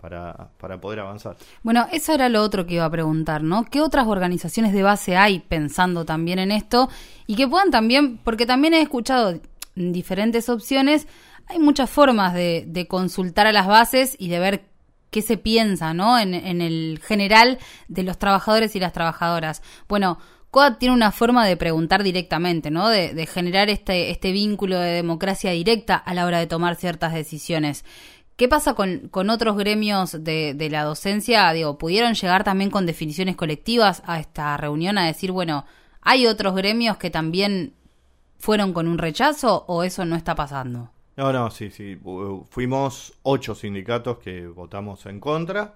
[0.00, 1.36] para, para poder avanzar.
[1.62, 3.64] Bueno, eso era lo otro que iba a preguntar, ¿no?
[3.64, 6.88] ¿Qué otras organizaciones de base hay pensando también en esto?
[7.26, 9.38] Y que puedan también, porque también he escuchado
[9.74, 11.06] diferentes opciones,
[11.50, 14.64] hay muchas formas de, de consultar a las bases y de ver
[15.10, 16.18] qué se piensa, ¿no?
[16.18, 17.58] En, en el general
[17.88, 19.60] de los trabajadores y las trabajadoras.
[19.88, 20.18] Bueno,
[20.50, 22.88] COAD tiene una forma de preguntar directamente, ¿no?
[22.88, 27.84] De, generar este, este vínculo de democracia directa a la hora de tomar ciertas decisiones.
[28.36, 31.52] ¿Qué pasa con, con otros gremios de, de la docencia?
[31.52, 35.66] Digo, ¿pudieron llegar también con definiciones colectivas a esta reunión a decir, bueno,
[36.00, 37.74] ¿hay otros gremios que también
[38.38, 40.90] fueron con un rechazo o eso no está pasando?
[41.20, 41.96] No, no, sí, sí.
[42.02, 45.74] fu- Fuimos ocho sindicatos que votamos en contra,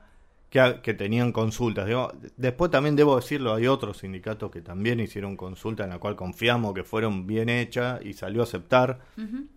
[0.48, 1.84] que, que tenían consultas.
[1.86, 6.16] Digo, después también debo decirlo, hay otros sindicatos que también hicieron consulta en la cual
[6.16, 9.00] confiamos que fueron bien hechas y salió a aceptar.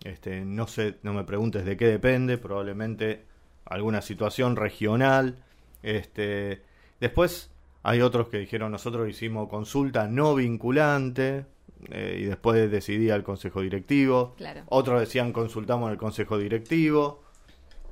[0.04, 3.24] este, no sé, no me preguntes de qué depende, probablemente
[3.64, 5.38] alguna situación regional.
[5.84, 6.64] Este,
[7.00, 7.50] después
[7.84, 11.46] hay otros que dijeron nosotros hicimos consulta no vinculante
[11.92, 14.34] eh, y después decidía el consejo directivo.
[14.38, 14.64] Claro.
[14.68, 17.24] Otros decían consultamos al consejo directivo.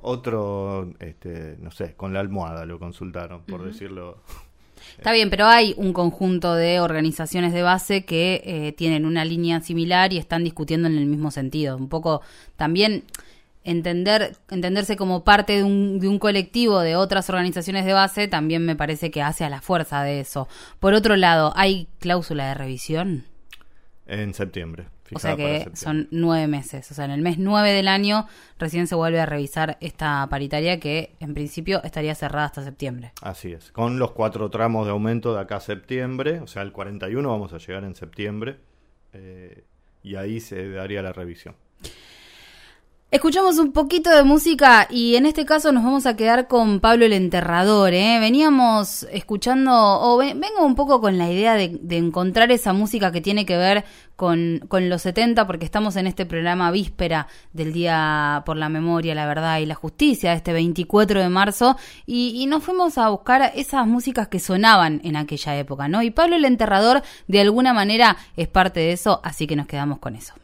[0.02, 4.18] Otro, este, no sé, con la almohada lo consultaron, por decirlo.
[4.96, 9.60] Está bien, pero hay un conjunto de organizaciones de base que eh, tienen una línea
[9.60, 11.76] similar y están discutiendo en el mismo sentido.
[11.76, 12.22] Un poco
[12.56, 13.04] también
[13.64, 18.64] entender entenderse como parte de un, de un colectivo de otras organizaciones de base también
[18.64, 20.48] me parece que hace a la fuerza de eso.
[20.78, 23.24] Por otro lado, ¿hay cláusula de revisión?
[24.06, 24.86] En septiembre.
[25.14, 26.90] O sea que son nueve meses.
[26.90, 28.26] O sea, en el mes nueve del año
[28.58, 33.12] recién se vuelve a revisar esta paritaria que en principio estaría cerrada hasta septiembre.
[33.22, 36.72] Así es, con los cuatro tramos de aumento de acá a septiembre, o sea, el
[36.72, 38.56] 41 vamos a llegar en septiembre,
[39.12, 39.64] eh,
[40.02, 41.54] y ahí se daría la revisión.
[43.12, 47.04] Escuchamos un poquito de música y en este caso nos vamos a quedar con Pablo
[47.06, 47.94] el Enterrador.
[47.94, 48.18] ¿eh?
[48.18, 53.12] Veníamos escuchando, o ve- vengo un poco con la idea de, de encontrar esa música
[53.12, 53.84] que tiene que ver
[54.16, 59.14] con, con los 70, porque estamos en este programa víspera del Día por la Memoria,
[59.14, 63.52] la Verdad y la Justicia, este 24 de marzo, y, y nos fuimos a buscar
[63.54, 66.02] esas músicas que sonaban en aquella época, ¿no?
[66.02, 70.00] Y Pablo el Enterrador de alguna manera es parte de eso, así que nos quedamos
[70.00, 70.34] con eso.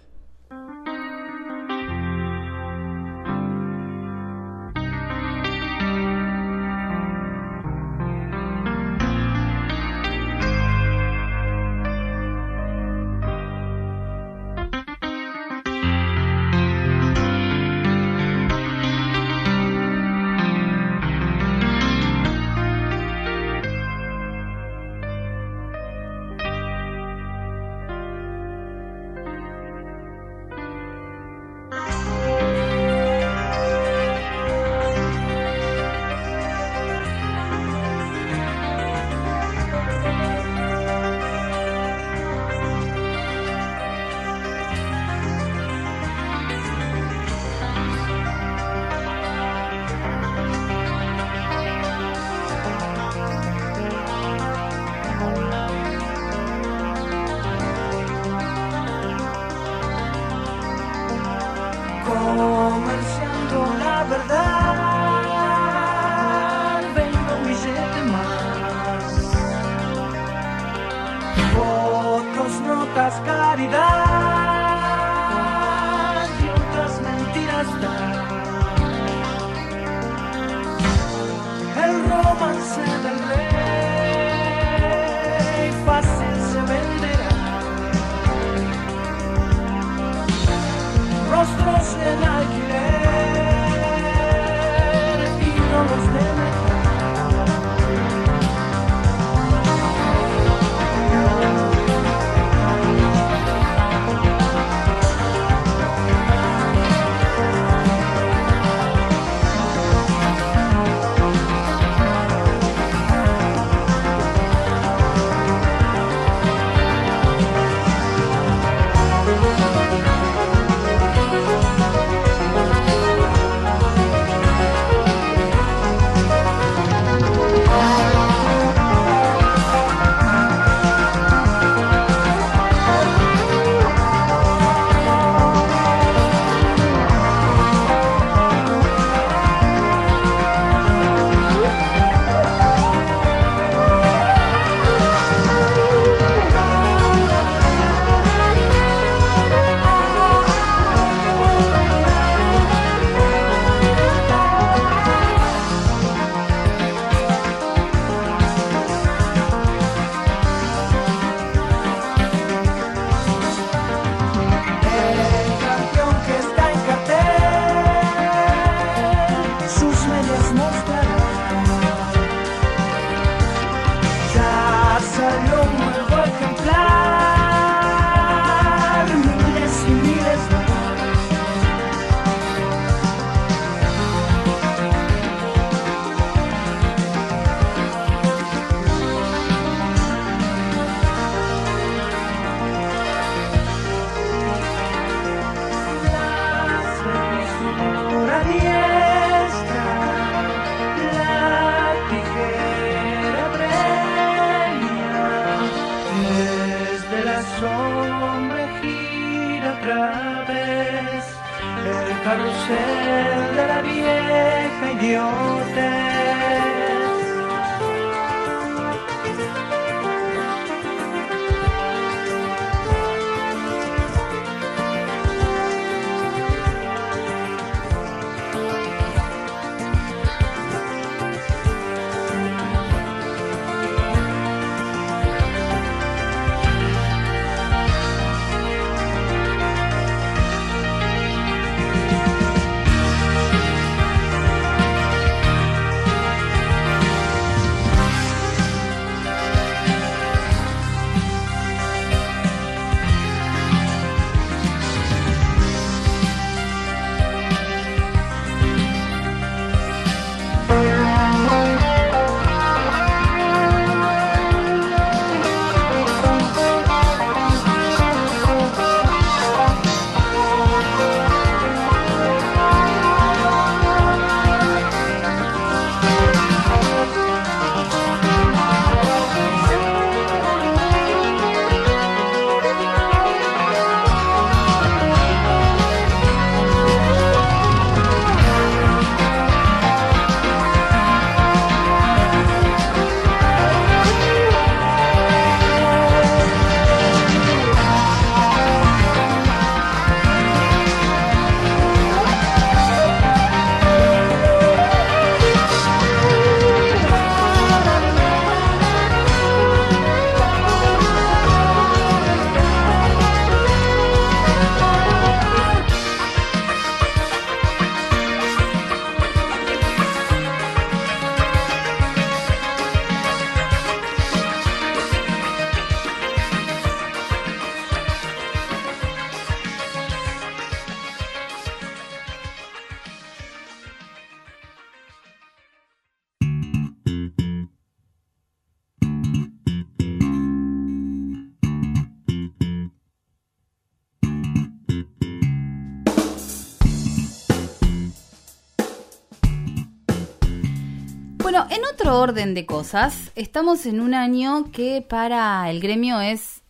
[351.53, 356.63] Bueno, en otro orden de cosas, estamos en un año que para el gremio es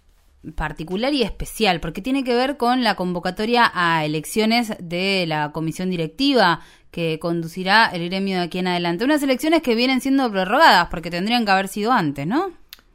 [0.57, 5.89] particular y especial, porque tiene que ver con la convocatoria a elecciones de la comisión
[5.89, 9.05] directiva que conducirá el gremio de aquí en adelante.
[9.05, 12.51] Unas elecciones que vienen siendo prorrogadas, porque tendrían que haber sido antes, ¿no?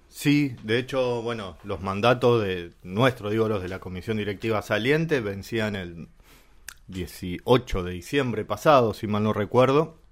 [0.09, 5.21] Sí, de hecho, bueno, los mandatos de nuestro, digo, los de la comisión directiva saliente,
[5.21, 6.09] vencían el
[6.87, 10.05] 18 de diciembre pasado, si mal no recuerdo.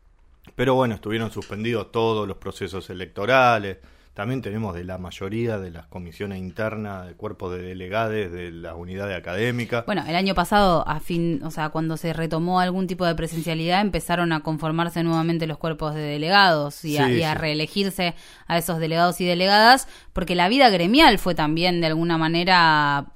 [0.55, 3.77] Pero bueno, estuvieron suspendidos todos los procesos electorales.
[4.13, 8.73] También tenemos de la mayoría de las comisiones internas, de cuerpos de delegades, de las
[8.77, 9.85] unidades académicas.
[9.85, 13.81] Bueno, el año pasado, a fin, o sea, cuando se retomó algún tipo de presencialidad,
[13.81, 17.37] empezaron a conformarse nuevamente los cuerpos de delegados y, a, Sí, y a sí.
[17.39, 18.15] reelegirse
[18.47, 23.07] a esos delegados y delegadas, porque la vida gremial fue también de alguna manera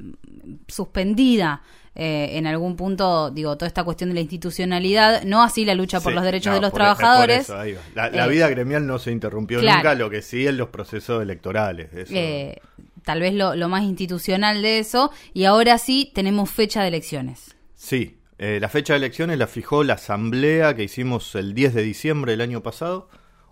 [0.67, 1.61] suspendida.
[2.02, 6.00] Eh, en algún punto, digo, toda esta cuestión de la institucionalidad, no así la lucha
[6.00, 7.41] por Sí, los derechos no, de los por- por trabajadores.
[7.41, 7.58] eso,
[7.93, 9.78] la la Eh, vida gremial no se interrumpió claro.
[9.80, 11.91] nunca, lo que sí en los procesos electorales.
[11.93, 12.62] eso- eh,
[13.04, 17.56] tal vez lo, lo más institucional de eso, y ahora sí tenemos fecha de elecciones.
[17.76, 21.82] Sí, eh, la fecha de elecciones la fijó la asamblea que hicimos el 10 de
[21.84, 23.10] diciembre del año pasado,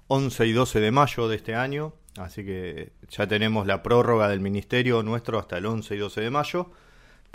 [0.08, 4.40] 11 y 12 de mayo de este año, así que ya tenemos la prórroga del
[4.40, 6.72] ministerio nuestro hasta el 11 y 12 de mayo,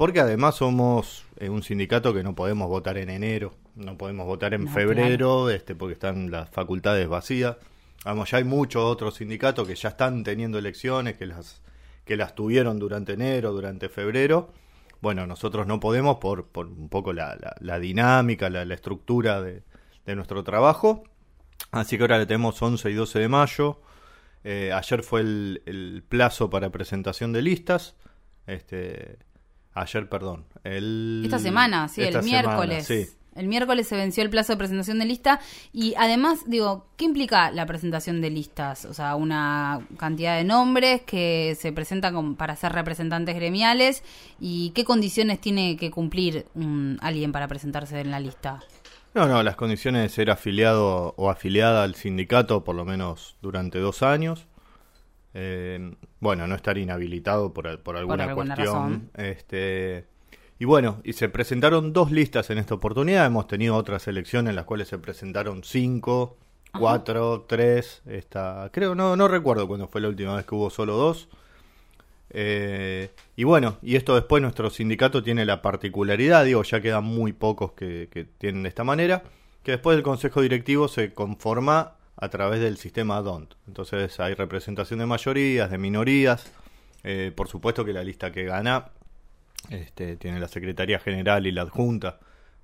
[0.03, 4.53] porque además somos eh, un sindicato que no podemos votar en enero, no podemos votar
[4.53, 7.57] en No, febrero, este, porque están las facultades vacías.
[8.05, 11.63] Vamos, ya hay muchos otros sindicatos que ya están teniendo elecciones, que las,
[12.05, 14.53] que las tuvieron durante enero, durante febrero.
[15.01, 19.41] Bueno, nosotros no podemos por, por un poco la, la- la dinámica, la, la estructura
[19.41, 19.63] de,
[20.05, 21.05] de nuestro trabajo.
[21.71, 23.81] Así que ahora le tenemos 11 y 12 de mayo.
[24.43, 27.95] Eh, ayer fue el, el plazo para presentación de listas.
[28.49, 29.19] Este,
[29.75, 30.45] ayer, perdón.
[30.65, 32.87] El, Esta semana, sí, esta el semana, miércoles.
[32.87, 33.07] sí.
[33.35, 35.41] El miércoles se venció el plazo de presentación de lista
[35.73, 38.85] y además, digo, ¿qué implica la presentación de listas?
[38.85, 44.03] O sea, una cantidad de nombres que se presentan como para ser representantes gremiales
[44.39, 48.61] y qué condiciones tiene que cumplir un- alguien para presentarse en la lista.
[49.15, 53.79] No, no, las condiciones de ser afiliado o afiliada al sindicato por lo menos durante
[53.79, 54.47] dos años.
[55.35, 58.75] Eh, bueno, no estar inhabilitado por, por alguna, alguna cuestión.
[58.75, 59.11] razón.
[59.17, 60.05] Este,
[60.59, 63.27] y bueno, y se presentaron dos listas en esta oportunidad.
[63.27, 66.37] Hemos tenido otras elecciones en las cuales se presentaron cinco,
[66.79, 68.03] cuatro, tres.
[68.07, 71.29] Esta, creo, no, no recuerdo cuándo fue la última vez que hubo solo dos.
[72.35, 77.33] Eh, y bueno, y esto después nuestro sindicato tiene la particularidad, digo, ya quedan muy
[77.33, 79.23] pocos que, que tienen de esta manera,
[79.63, 83.55] que después el consejo directivo se conforma a través del sistema DONT.
[83.67, 86.51] Entonces hay representación de mayorías, de minorías,
[87.05, 88.91] eh, por supuesto que la lista que gana
[89.71, 92.19] este, tiene la Secretaría General y la adjunta,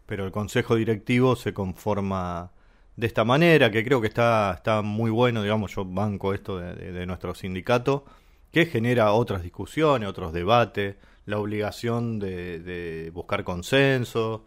[0.07, 2.51] pero el consejo directivo se conforma
[2.97, 6.75] de esta manera, que creo que está, está muy bueno, digamos, yo banco esto de,
[6.75, 8.05] de- de nuestro sindicato,
[8.51, 10.97] que genera otras discusiones, otros debates,
[11.27, 14.45] la obligación de, de buscar consenso,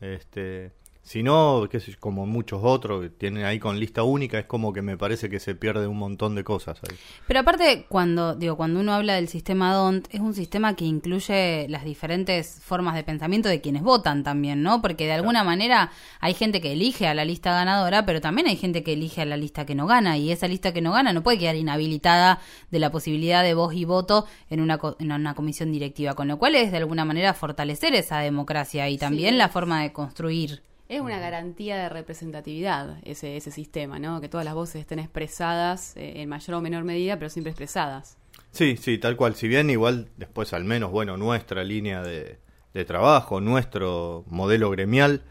[0.00, 0.72] este,
[1.06, 4.46] si no, qué sé yo, como muchos otros que tienen ahí con lista única, es
[4.46, 6.96] como que me parece que se pierde un montón de cosas ahí.
[7.28, 11.66] Pero aparte, cuando digo cuando uno habla del sistema DONT, es un sistema que incluye
[11.68, 14.82] las diferentes formas de pensamiento de quienes votan también, ¿no?
[14.82, 18.56] Porque de alguna manera hay gente que elige a la lista ganadora, pero también hay
[18.56, 21.12] gente que elige a la lista que no gana, y esa lista que no gana
[21.12, 22.40] no puede quedar inhabilitada
[22.72, 26.26] de la posibilidad de voz y voto en una, co- en una comisión directiva, con
[26.26, 29.38] lo cual es de alguna manera fortalecer esa democracia y también Sí.
[29.38, 30.62] la forma de construir.
[30.88, 34.20] Es una garantía de representatividad ese, ese sistema, ¿no?
[34.20, 38.18] Que todas las voces estén expresadas eh, en mayor o menor medida, pero siempre expresadas.
[38.52, 39.34] Sí, sí, tal cual.
[39.34, 42.38] Si bien igual después al menos, bueno, nuestra línea de,
[42.72, 45.22] de trabajo, nuestro modelo gremial,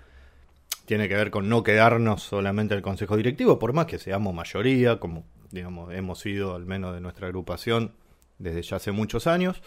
[0.85, 4.33] tiene que ver con no quedarnos solamente en el consejo directivo, por más que seamos
[4.33, 7.93] mayoría, como digamos hemos sido al menos de nuestra agrupación
[8.37, 9.61] desde ya hace muchos años,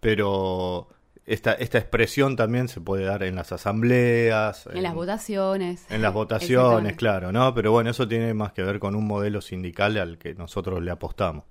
[0.00, 0.88] pero
[1.26, 5.84] esta, esta expresión también se puede dar en las asambleas, En las votaciones.
[5.90, 7.54] en las votaciones, claro, ¿no?
[7.54, 10.90] Pero bueno, eso tiene más que ver con un modelo sindical al que nosotros le
[10.90, 11.44] apostamos.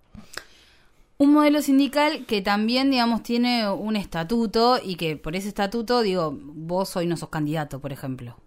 [1.18, 6.38] Un modelo sindical que también, digamos, tiene un estatuto y que por ese estatuto, digo,
[6.38, 8.38] vos hoy no sos candidato, por ejemplo.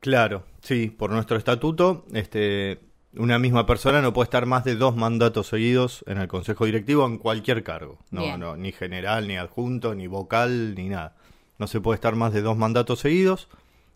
[0.00, 2.80] Claro, sí, por nuestro estatuto, este,
[3.14, 7.06] una misma persona no puede estar más de dos mandatos seguidos en el consejo directivo
[7.06, 7.98] en cualquier cargo.
[8.10, 8.40] No, Bien.
[8.40, 11.16] no, ni general, ni adjunto, ni vocal, ni nada.
[11.58, 13.48] No se puede estar más de dos mandatos seguidos.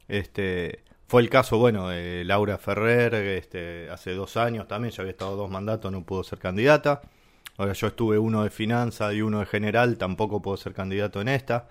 [0.08, 5.12] Este, fue el caso, bueno, de Laura Ferrer, este, hace dos años también, ya había
[5.12, 7.02] estado dos mandatos, no pudo ser candidata.
[7.58, 11.28] Ahora yo estuve uno de finanza y uno de general, tampoco puedo ser candidato en
[11.28, 11.68] esta.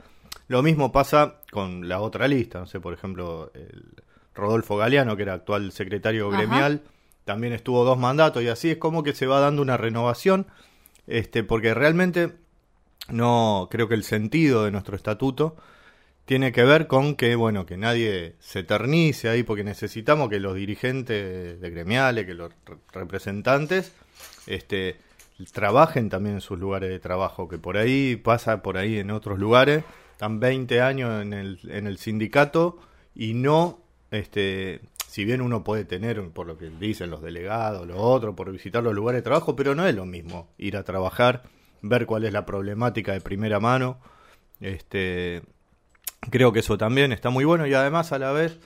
[0.47, 3.95] Lo mismo pasa con la otra lista, no sé, por ejemplo, el
[4.35, 6.79] Rodolfo Galeano, que era actual secretario Ajá.
[7.32, 10.47] También estuvo dos mandatos y así es como que se va dando una renovación,
[11.07, 12.34] este, porque realmente
[13.07, 15.55] no creo que el sentido de nuestro estatuto
[16.25, 20.55] tiene que ver con que, bueno, que nadie se eternice ahí, porque necesitamos que los
[20.55, 23.93] dirigentes de gremiales, que los re- representantes,
[24.45, 24.97] este,
[25.53, 29.39] trabajen también en sus lugares de trabajo, que por ahí pasa por ahí en otros
[29.39, 32.77] lugares, están 20 años en el, en el sindicato
[33.15, 33.79] y no,
[34.11, 34.82] este,
[35.12, 38.82] si bien uno puede tener, por lo que dicen los delegados, los otros, por visitar
[38.82, 41.43] los lugares de trabajo, pero no es lo mismo ir a trabajar,
[41.82, 43.99] ver cuál es la problemática de primera mano,
[44.62, 45.41] este,
[46.30, 48.57] creo que eso también está muy bueno y además a la vez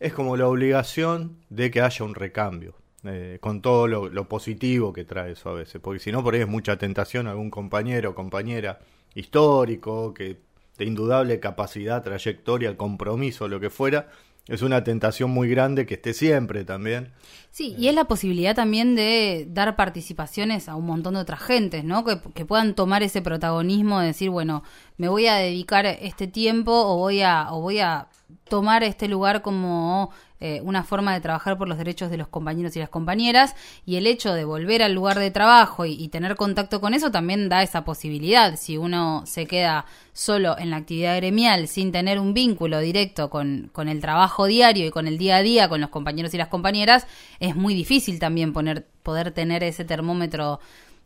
[0.00, 2.74] es como la obligación de que haya un recambio,
[3.04, 6.34] eh, con todo lo, lo positivo que trae eso a veces, porque si no por
[6.34, 8.80] ahí es mucha tentación algún compañero o compañera
[9.14, 10.38] histórico, que
[10.78, 14.08] de indudable capacidad, trayectoria, compromiso, lo que fuera,
[14.48, 17.12] es una tentación muy grande que esté siempre también.
[17.50, 21.84] Sí, y es la posibilidad también de dar participaciones a un montón de otras gentes,
[21.84, 22.04] ¿no?
[22.04, 24.62] Que, puedan tomar ese protagonismo de decir, bueno,
[24.98, 28.08] me voy a dedicar este tiempo o voy a, o voy a
[28.48, 30.10] tomar este lugar como
[30.40, 33.54] eh, una forma de trabajar por los derechos de los compañeros y las compañeras
[33.86, 37.48] y el hecho de volver al lugar de trabajo y, tener contacto con eso también
[37.48, 38.56] da esa posibilidad.
[38.56, 43.70] Si uno se queda solo en la actividad gremial sin tener un vínculo directo con,
[43.72, 46.48] con el trabajo diario y con el día a día con los compañeros y las
[46.48, 47.06] compañeras,
[47.40, 50.60] es muy difícil también poner, poder tener ese termómetro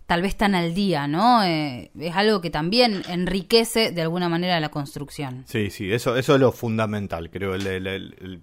[0.07, 1.45] tal vez tan al día, ¿no?
[1.45, 5.45] Eh, es algo que también enriquece de alguna manera la construcción.
[5.47, 8.43] Sí, sí, eso, eso es lo fundamental, creo, el, el- el-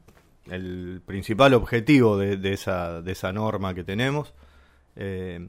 [0.52, 4.34] el- principal objetivo de, de esa, de esa norma que tenemos.
[4.96, 5.48] Eh,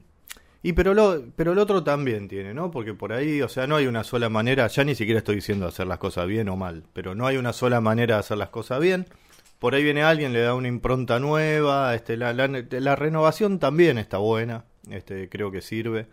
[0.61, 2.69] y pero lo, pero el otro también tiene, ¿no?
[2.69, 5.67] Porque por ahí, o sea, no hay una sola manera, ya ni siquiera estoy diciendo
[5.67, 8.49] hacer las cosas bien o mal, pero no hay una sola manera de hacer las
[8.49, 9.05] cosas bien.
[9.59, 13.97] Por ahí viene alguien, le da una impronta nueva, este, la, la, la renovación también
[13.97, 16.07] está buena, este, creo que sirve.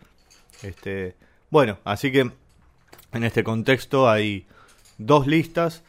[0.63, 1.15] Este,
[1.49, 2.31] bueno, así que
[3.13, 4.47] en este contexto hay
[4.97, 5.83] dos listas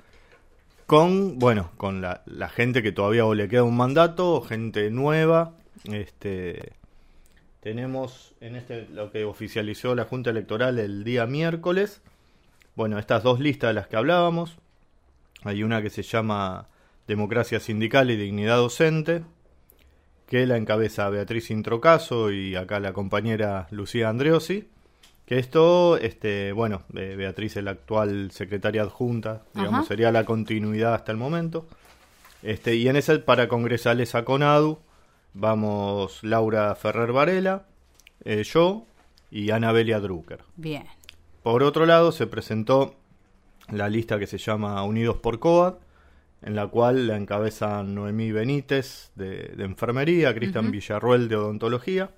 [0.89, 5.53] con, bueno, con la, gente que todavía le queda un mandato, gente nueva.
[5.85, 6.73] Este,
[7.61, 12.01] tenemos en este lo que oficializó la Junta Electoral el día miércoles.
[12.75, 14.57] Bueno, estas dos listas de las que hablábamos.
[15.45, 16.69] Hay una que se llama
[17.07, 19.25] Democracia Sindical y Dignidad Docente,
[20.27, 24.67] que la encabeza Beatriz Introcaso y acá la compañera Lucía Andreosi.
[25.29, 29.89] Que esto, este, bueno, eh, Beatriz es la actual secretaria adjunta, digamos, Ajá.
[29.89, 31.69] sería la continuidad hasta el momento.
[32.43, 34.79] Este, y en ese para congresales a CONADU
[35.35, 37.67] vamos Laura Ferrer Varela,
[38.25, 38.87] eh, yo
[39.31, 40.45] y Ana Belia Drucker.
[40.57, 40.87] Bien.
[41.43, 42.95] Por otro lado, se presentó
[43.71, 45.75] la lista que se llama Unidos por COAD,
[46.41, 52.13] en la cual la encabezan Noemí Benítez de, de Enfermería, Cristian Villarruel de Odontología,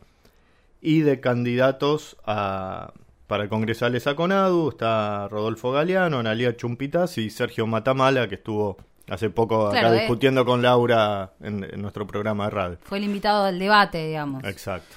[0.81, 2.93] y de candidatos a,
[3.31, 8.77] para congresales a CONADU está Rodolfo Galeano, Analia Chumpitas y Sergio Matamala, que estuvo
[9.09, 9.99] hace poco acá Claro, eh.
[10.01, 12.79] discutiendo con Laura en, en nuestro programa de radio.
[12.83, 14.43] Fue el invitado al debate, digamos.
[14.43, 14.97] Exacto.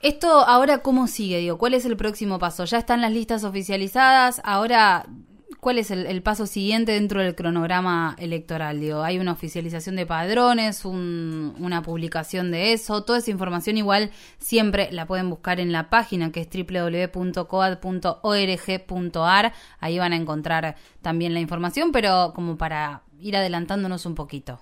[0.00, 1.40] Esto ahora, ¿cómo sigue?
[1.40, 2.64] Digo, ¿cuál es el próximo paso?
[2.64, 4.40] Ya están las listas oficializadas.
[4.44, 5.04] Ahora,
[5.60, 8.80] ¿cuál es el, paso siguiente dentro del cronograma electoral?
[8.80, 13.02] Digo, hay una oficialización de padrones, un- una publicación de eso.
[13.04, 16.48] Toda esa información igual siempre la pueden buscar en la página que es
[18.28, 19.52] www.coad.org.ar.
[19.80, 24.60] Ahí van a encontrar también la información, pero como para ir adelantándonos un poquito.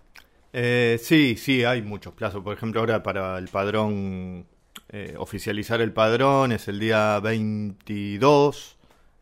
[0.53, 2.43] Eh, sí, sí, hay muchos plazos.
[2.43, 4.47] Por ejemplo, ahora para el padrón,
[4.89, 8.76] eh, oficializar el padrón es el día 22.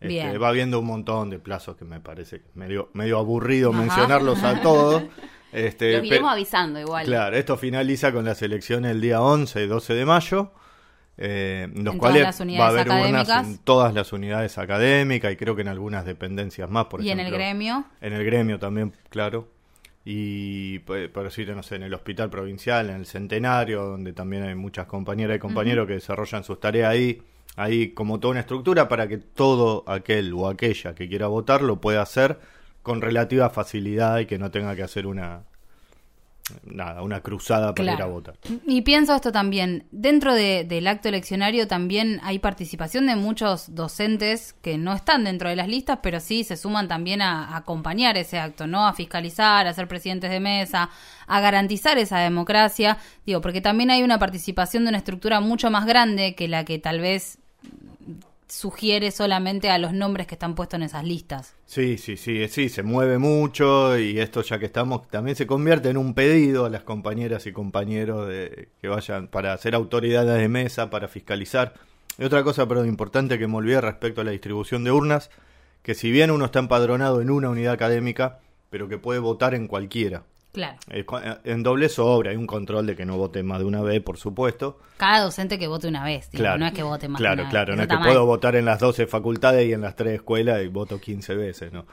[0.04, 3.80] Este, va habiendo un montón de plazos que me parece medio, medio aburrido Ajá.
[3.80, 5.02] mencionarlos a todos.
[5.54, 7.04] Este, Los iremos avisando igual.
[7.06, 10.50] Claro, esto finaliza con las elecciones el día 11 y 12 de mayo,
[11.16, 13.46] eh, los En cuales todas las va a unidades haber urnas académicas.
[13.46, 17.20] en todas las unidades académicas y creo que en algunas dependencias más, por y en
[17.20, 17.38] el ejemplo.
[17.38, 17.84] gremio.
[18.00, 19.48] En el gremio también, claro.
[20.04, 24.56] Y por decir, no sé, en el hospital provincial, en el centenario, donde también hay
[24.56, 27.22] muchas compañeras y compañeros que desarrollan sus tareas ahí.
[27.56, 31.80] Hay como toda una estructura para que todo aquel o aquella que quiera votar lo
[31.80, 32.38] pueda hacer
[32.82, 35.42] con relativa facilidad y que no tenga que hacer una
[36.66, 38.34] nada, una cruzada para ir a votar.
[38.66, 44.54] Y pienso esto también, dentro de- del acto eleccionario también hay participación de muchos docentes
[44.60, 48.18] que no están dentro de las listas, pero sí se suman también a, a acompañar
[48.18, 48.86] ese acto, ¿no?
[48.86, 50.90] A fiscalizar, a ser presidentes de mesa,
[51.26, 55.86] a garantizar esa democracia, digo, porque también hay una participación de una estructura mucho más
[55.86, 57.38] grande que la que tal vez
[58.48, 61.54] sugiere solamente a los nombres que están puestos en esas listas.
[61.66, 65.90] Sí, sí, sí, sí, se mueve mucho y esto ya que estamos también se convierte
[65.90, 70.48] en un pedido a las compañeras y compañeros de que vayan para ser autoridades de
[70.48, 71.74] mesa, para fiscalizar.
[72.16, 75.30] Y otra cosa, pero importante que me olvidé respecto a la distribución de urnas,
[75.82, 78.38] que si bien uno está empadronado en una unidad académica,
[78.70, 80.22] pero que puede votar en cualquiera.
[80.54, 80.78] Claro.
[80.88, 83.82] Eh, eh, En doble sobre hay un control de que no vote más de una
[83.82, 84.78] vez, por supuesto.
[84.96, 87.18] Cada docente que vote una vez, digo, Claro, no es que vote más.
[87.20, 87.76] Claro, de una claro, vez.
[87.76, 90.68] no es que puedo votar en las 12 facultades y en las 3 escuelas y
[90.68, 91.86] voto 15 veces, ¿no?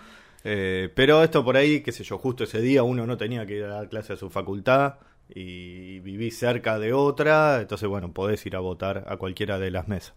[0.44, 3.58] Eh, pero esto por ahí, qué sé yo, justo ese día uno no tenía que
[3.58, 4.96] ir a dar clase a su facultad
[5.34, 9.88] y viví cerca de otra, entonces bueno, podés ir a votar a cualquiera de las
[9.88, 10.14] mesas.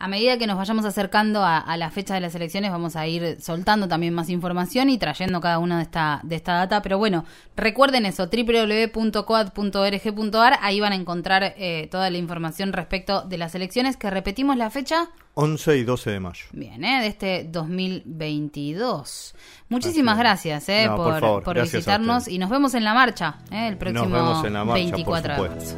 [0.00, 3.06] A medida que nos vayamos acercando a, a la fecha de las elecciones, vamos a
[3.06, 6.82] ir soltando también más información y trayendo cada una de esta, de esta data.
[6.82, 7.24] Pero bueno,
[7.56, 13.96] recuerden eso, www.coad.org.ar, ahí van a encontrar eh, toda la información respecto de las elecciones,
[13.96, 16.44] que repetimos la fecha, 11 y 12 de mayo.
[16.52, 17.00] bien, ¿eh?
[17.00, 19.34] de este 2022.
[19.68, 22.74] Muchísimas Así gracias eh, No, por por, favor, por gracias a visitarnos y nos vemos
[22.74, 23.68] en la marcha ¿eh?
[23.68, 25.76] el próximo Nos vemos en la marcha, 24 por de marzo.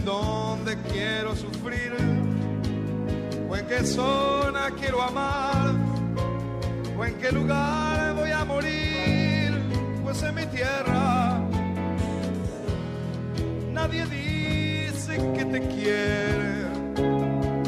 [0.00, 1.92] Pregunten dónde quiero sufrir,
[3.48, 5.74] o en qué zona quiero amar,
[6.98, 9.52] o en qué lugar voy a morir,
[10.02, 11.40] pues en mi tierra.
[13.72, 16.64] Nadie dice que te quiere,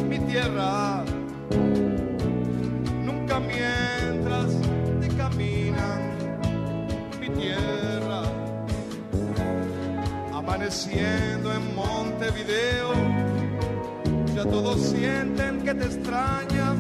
[0.09, 1.05] mi tierra.
[3.05, 4.53] Nunca mientras
[5.01, 6.01] te caminan,
[7.21, 8.23] mi tierra.
[10.35, 11.42] Amaneciendo
[12.23, 12.93] en Montevideo,
[14.35, 16.77] ya todos sienten que te extrañan,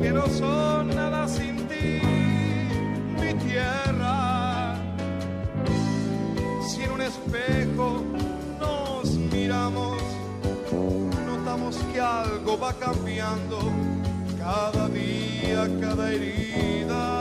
[0.00, 2.00] que no son nada sin ti,
[3.20, 4.76] mi tierra
[6.66, 8.02] si en un espejo
[8.58, 10.02] nos miramos,
[11.26, 13.58] notamos que algo va cambiando
[14.38, 17.15] cada día, cada herida.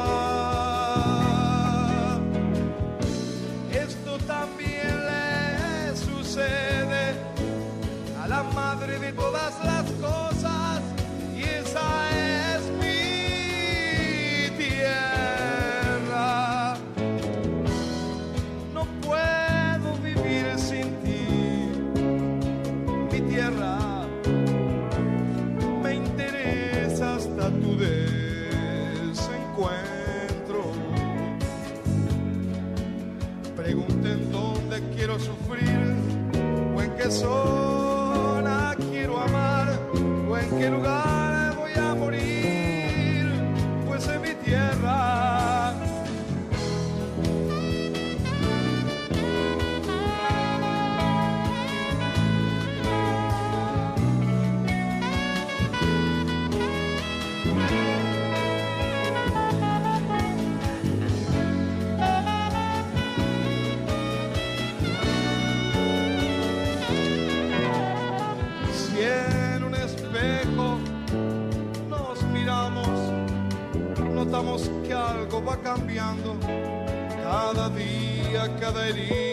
[37.09, 39.79] Zona quiero amar,
[40.27, 41.24] o en qué lugar
[77.55, 79.24] cada día, cada herida.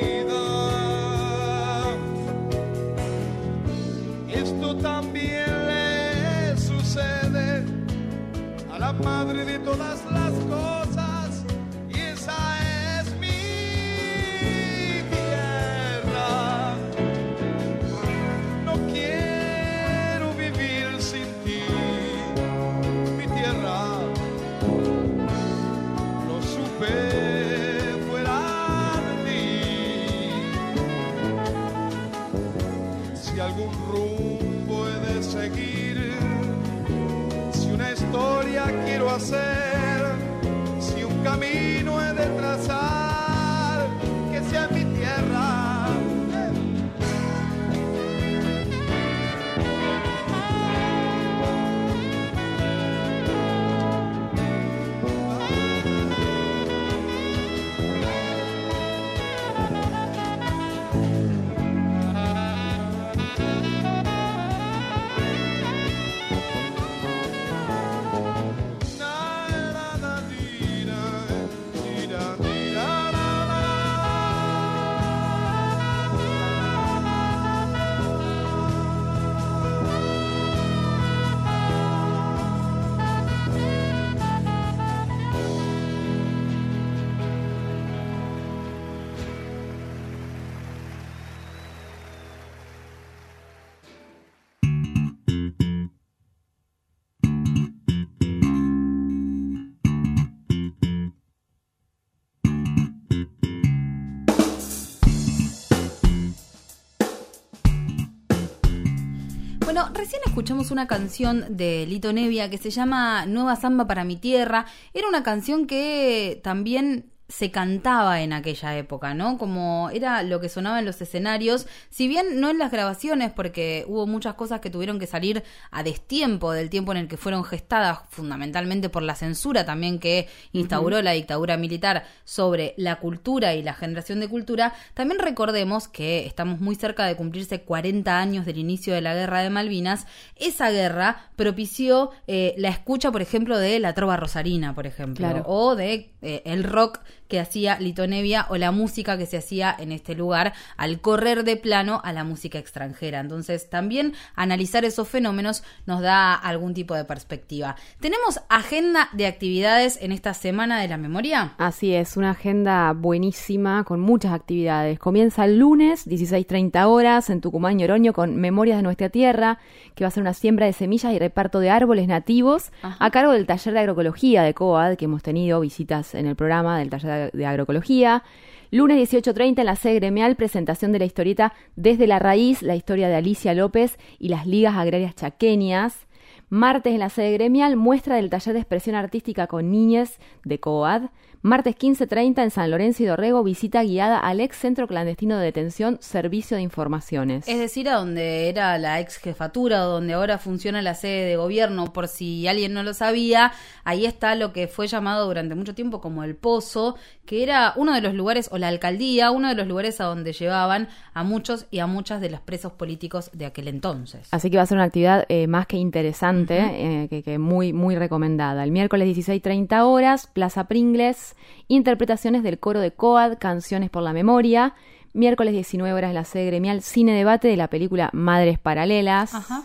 [109.73, 114.17] Bueno, recién escuchamos una canción de Lito Nevia que se llama Nueva Samba para mi
[114.17, 114.67] tierra.
[114.93, 119.39] Era una canción que también se cantaba en aquella época, ¿no?
[119.39, 123.87] Como era lo que sonaba en los escenarios, si bien no en las grabaciones, porque
[123.89, 127.43] hubo muchas cosas que tuvieron que salir a destiempo del tiempo en el que fueron
[127.43, 133.63] gestadas, fundamentalmente por la censura también que instauró la dictadura militar sobre la cultura y
[133.63, 138.59] la generación de cultura, también recordemos que estamos muy cerca de cumplirse 40 años del
[138.59, 140.07] inicio de la guerra de Malvinas,
[140.37, 145.45] esa guerra propició eh, la escucha, por ejemplo, de la trova rosarina, por ejemplo, Claro.
[145.47, 147.01] o de eh, el rock
[147.33, 151.45] que hacía Lito Nevia o la música que se hacía en este lugar al correr
[151.45, 153.21] de plano a la música extranjera.
[153.21, 157.77] Entonces, también analizar esos fenómenos nos da algún tipo de perspectiva.
[158.01, 161.55] Tenemos agenda de actividades en esta semana de la memoria.
[161.57, 164.99] Así es, una agenda buenísima con muchas actividades.
[164.99, 169.59] Comienza el lunes, 16.30 horas, en Tucumán y Oroño con Memorias de Nuestra Tierra,
[169.95, 173.03] que va a ser una siembra de semillas y reparto de árboles nativos Ajá.
[173.03, 176.79] a cargo del taller de agroecología de COAD, que hemos tenido visitas en el programa
[176.79, 178.23] del taller de agroecología.
[178.71, 183.09] Lunes 18.30 en la sede gremial, presentación de la historieta Desde la Raíz, la historia
[183.09, 186.07] de Alicia López y las ligas agrarias chaqueñas.
[186.49, 191.11] Martes en la sede gremial, muestra del taller de expresión artística con niñez de COAD.
[191.45, 195.99] Martes 15.30 en San Lorenzo y Dorrego, visita guiada al ex centro clandestino de detención,
[196.01, 197.49] Servicio de Informaciones.
[197.49, 201.35] Es decir, a donde era la ex jefatura, o donde ahora funciona la sede de
[201.35, 203.51] gobierno, por si alguien no lo sabía,
[203.83, 206.95] ahí está lo que fue llamado durante mucho tiempo como el Pozo,
[207.27, 210.33] que era uno de los lugares, o la alcaldía, uno de los lugares a donde
[210.33, 214.29] llevaban a muchos y a muchas de los presos políticos de aquel entonces.
[214.31, 217.73] Así que va a ser una actividad eh, más que interesante, eh, que, que muy,
[217.73, 218.63] muy recomendada.
[218.63, 221.32] El miércoles 16.30 horas, Plaza Pringles,
[221.69, 224.75] interpretaciones del coro de COAD, Canciones por la Memoria.
[225.15, 229.35] Miércoles 19 horas, la sede gremial, cine debate de la película Madres Paralelas.
[229.35, 229.65] Ajá.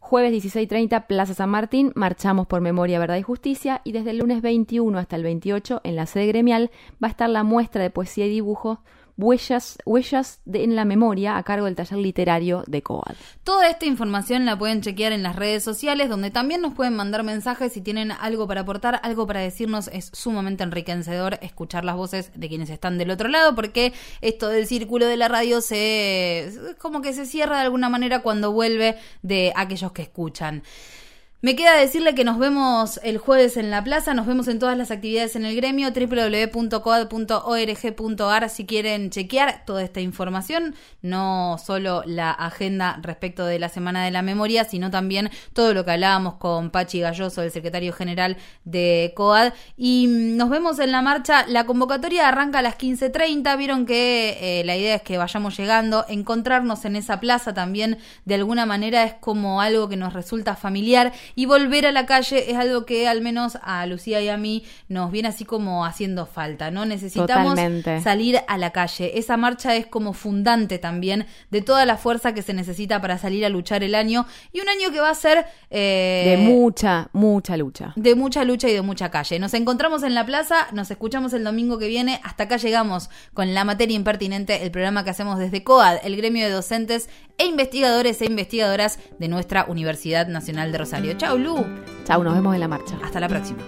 [0.00, 3.80] Jueves 16.30, Plaza San Martín, marchamos por Memoria, Verdad y Justicia.
[3.82, 6.70] Y desde el lunes 21 hasta el 28, en la sede gremial,
[7.02, 8.80] va a estar la muestra de poesía y dibujo
[9.16, 13.14] Huellas, Huellas de- en la Memoria a cargo del taller literario de COAD.
[13.44, 17.22] Toda esta información la pueden chequear en las redes sociales, donde también nos pueden mandar
[17.22, 19.88] mensajes si tienen algo para aportar, algo para decirnos.
[19.88, 24.66] Es sumamente enriquecedor escuchar las voces de quienes están del otro lado, porque esto del
[24.66, 29.52] círculo de la radio se como que se cierra de alguna manera cuando vuelve de
[29.56, 30.62] aquellos que escuchan.
[31.44, 34.78] Me queda decirle que nos vemos el jueves en la plaza, nos vemos en todas
[34.78, 42.30] las actividades en el gremio, www.coad.org.ar si quieren chequear toda esta información, no solo la
[42.30, 46.70] agenda respecto de la Semana de la Memoria, sino también todo lo que hablábamos con
[46.70, 49.52] Pachi Galloso, el secretario general de COAD.
[49.76, 54.60] Y mm, nos vemos en la marcha, la convocatoria arranca a las 15.30, vieron que
[54.60, 59.02] eh, la idea es que vayamos llegando, encontrarnos en esa plaza también de alguna manera
[59.02, 63.08] es como algo que nos resulta familiar y volver a la calle es algo que
[63.08, 66.84] al menos a Lucía y a mí nos viene así como haciendo falta, ¿no?
[66.84, 68.00] Necesitamos Totalmente.
[68.02, 69.18] salir a la calle.
[69.18, 73.44] Esa marcha es como fundante también de toda la fuerza que se necesita para salir
[73.44, 77.56] a luchar el año y un año que va a ser eh, De mucha, mucha
[77.56, 77.92] lucha.
[77.96, 79.38] de mucha lucha y de mucha calle.
[79.38, 82.20] Nos encontramos en la plaza, nos escuchamos el domingo que viene.
[82.24, 86.44] Hasta acá llegamos con la materia impertinente, el programa que hacemos desde COAD, el gremio
[86.46, 87.08] de docentes
[87.38, 91.14] e investigadores e investigadoras de nuestra Universidad Nacional de Rosario.
[91.14, 91.66] Chau, Lu.
[92.04, 92.98] Chau, nos vemos en la marcha.
[93.02, 93.62] Hasta la próxima.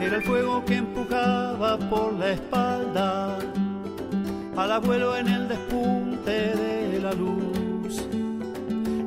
[0.00, 3.38] Era el fuego que empujaba por la espalda
[4.56, 8.02] al abuelo en el despunte de la luz.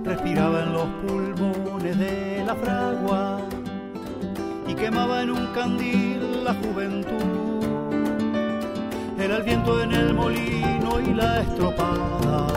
[0.04, 3.42] Respiraba en los pulmones de la fragua
[4.68, 7.41] y quemaba en un candil la juventud.
[9.24, 12.48] Era el viento en el molino y la estropada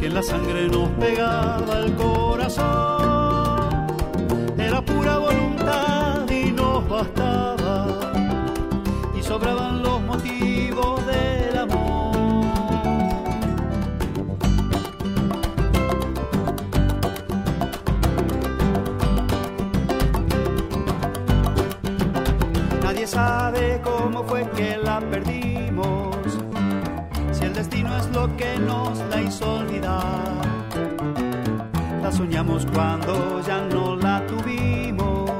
[0.00, 2.64] que en la sangre nos pegaba el corazón.
[4.56, 7.86] Era pura voluntad y nos bastaba
[9.18, 9.83] y sobraban
[23.14, 26.16] sabe cómo fue que la perdimos,
[27.32, 30.42] si el destino es lo que nos la hizo olvidar.
[32.02, 35.30] La soñamos cuando ya no la tuvimos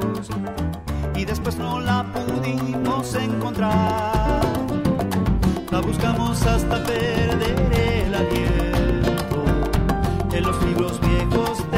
[1.16, 4.40] y después no la pudimos encontrar.
[5.72, 9.44] La buscamos hasta perder el aliento
[10.32, 11.73] en los libros viejos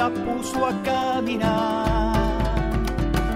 [0.00, 2.16] la puso a caminar.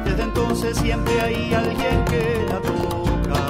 [0.07, 3.43] Desde entonces siempre hay alguien que la toca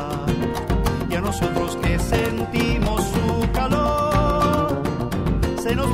[1.08, 4.82] y a nosotros que sentimos su calor
[5.62, 5.90] se nos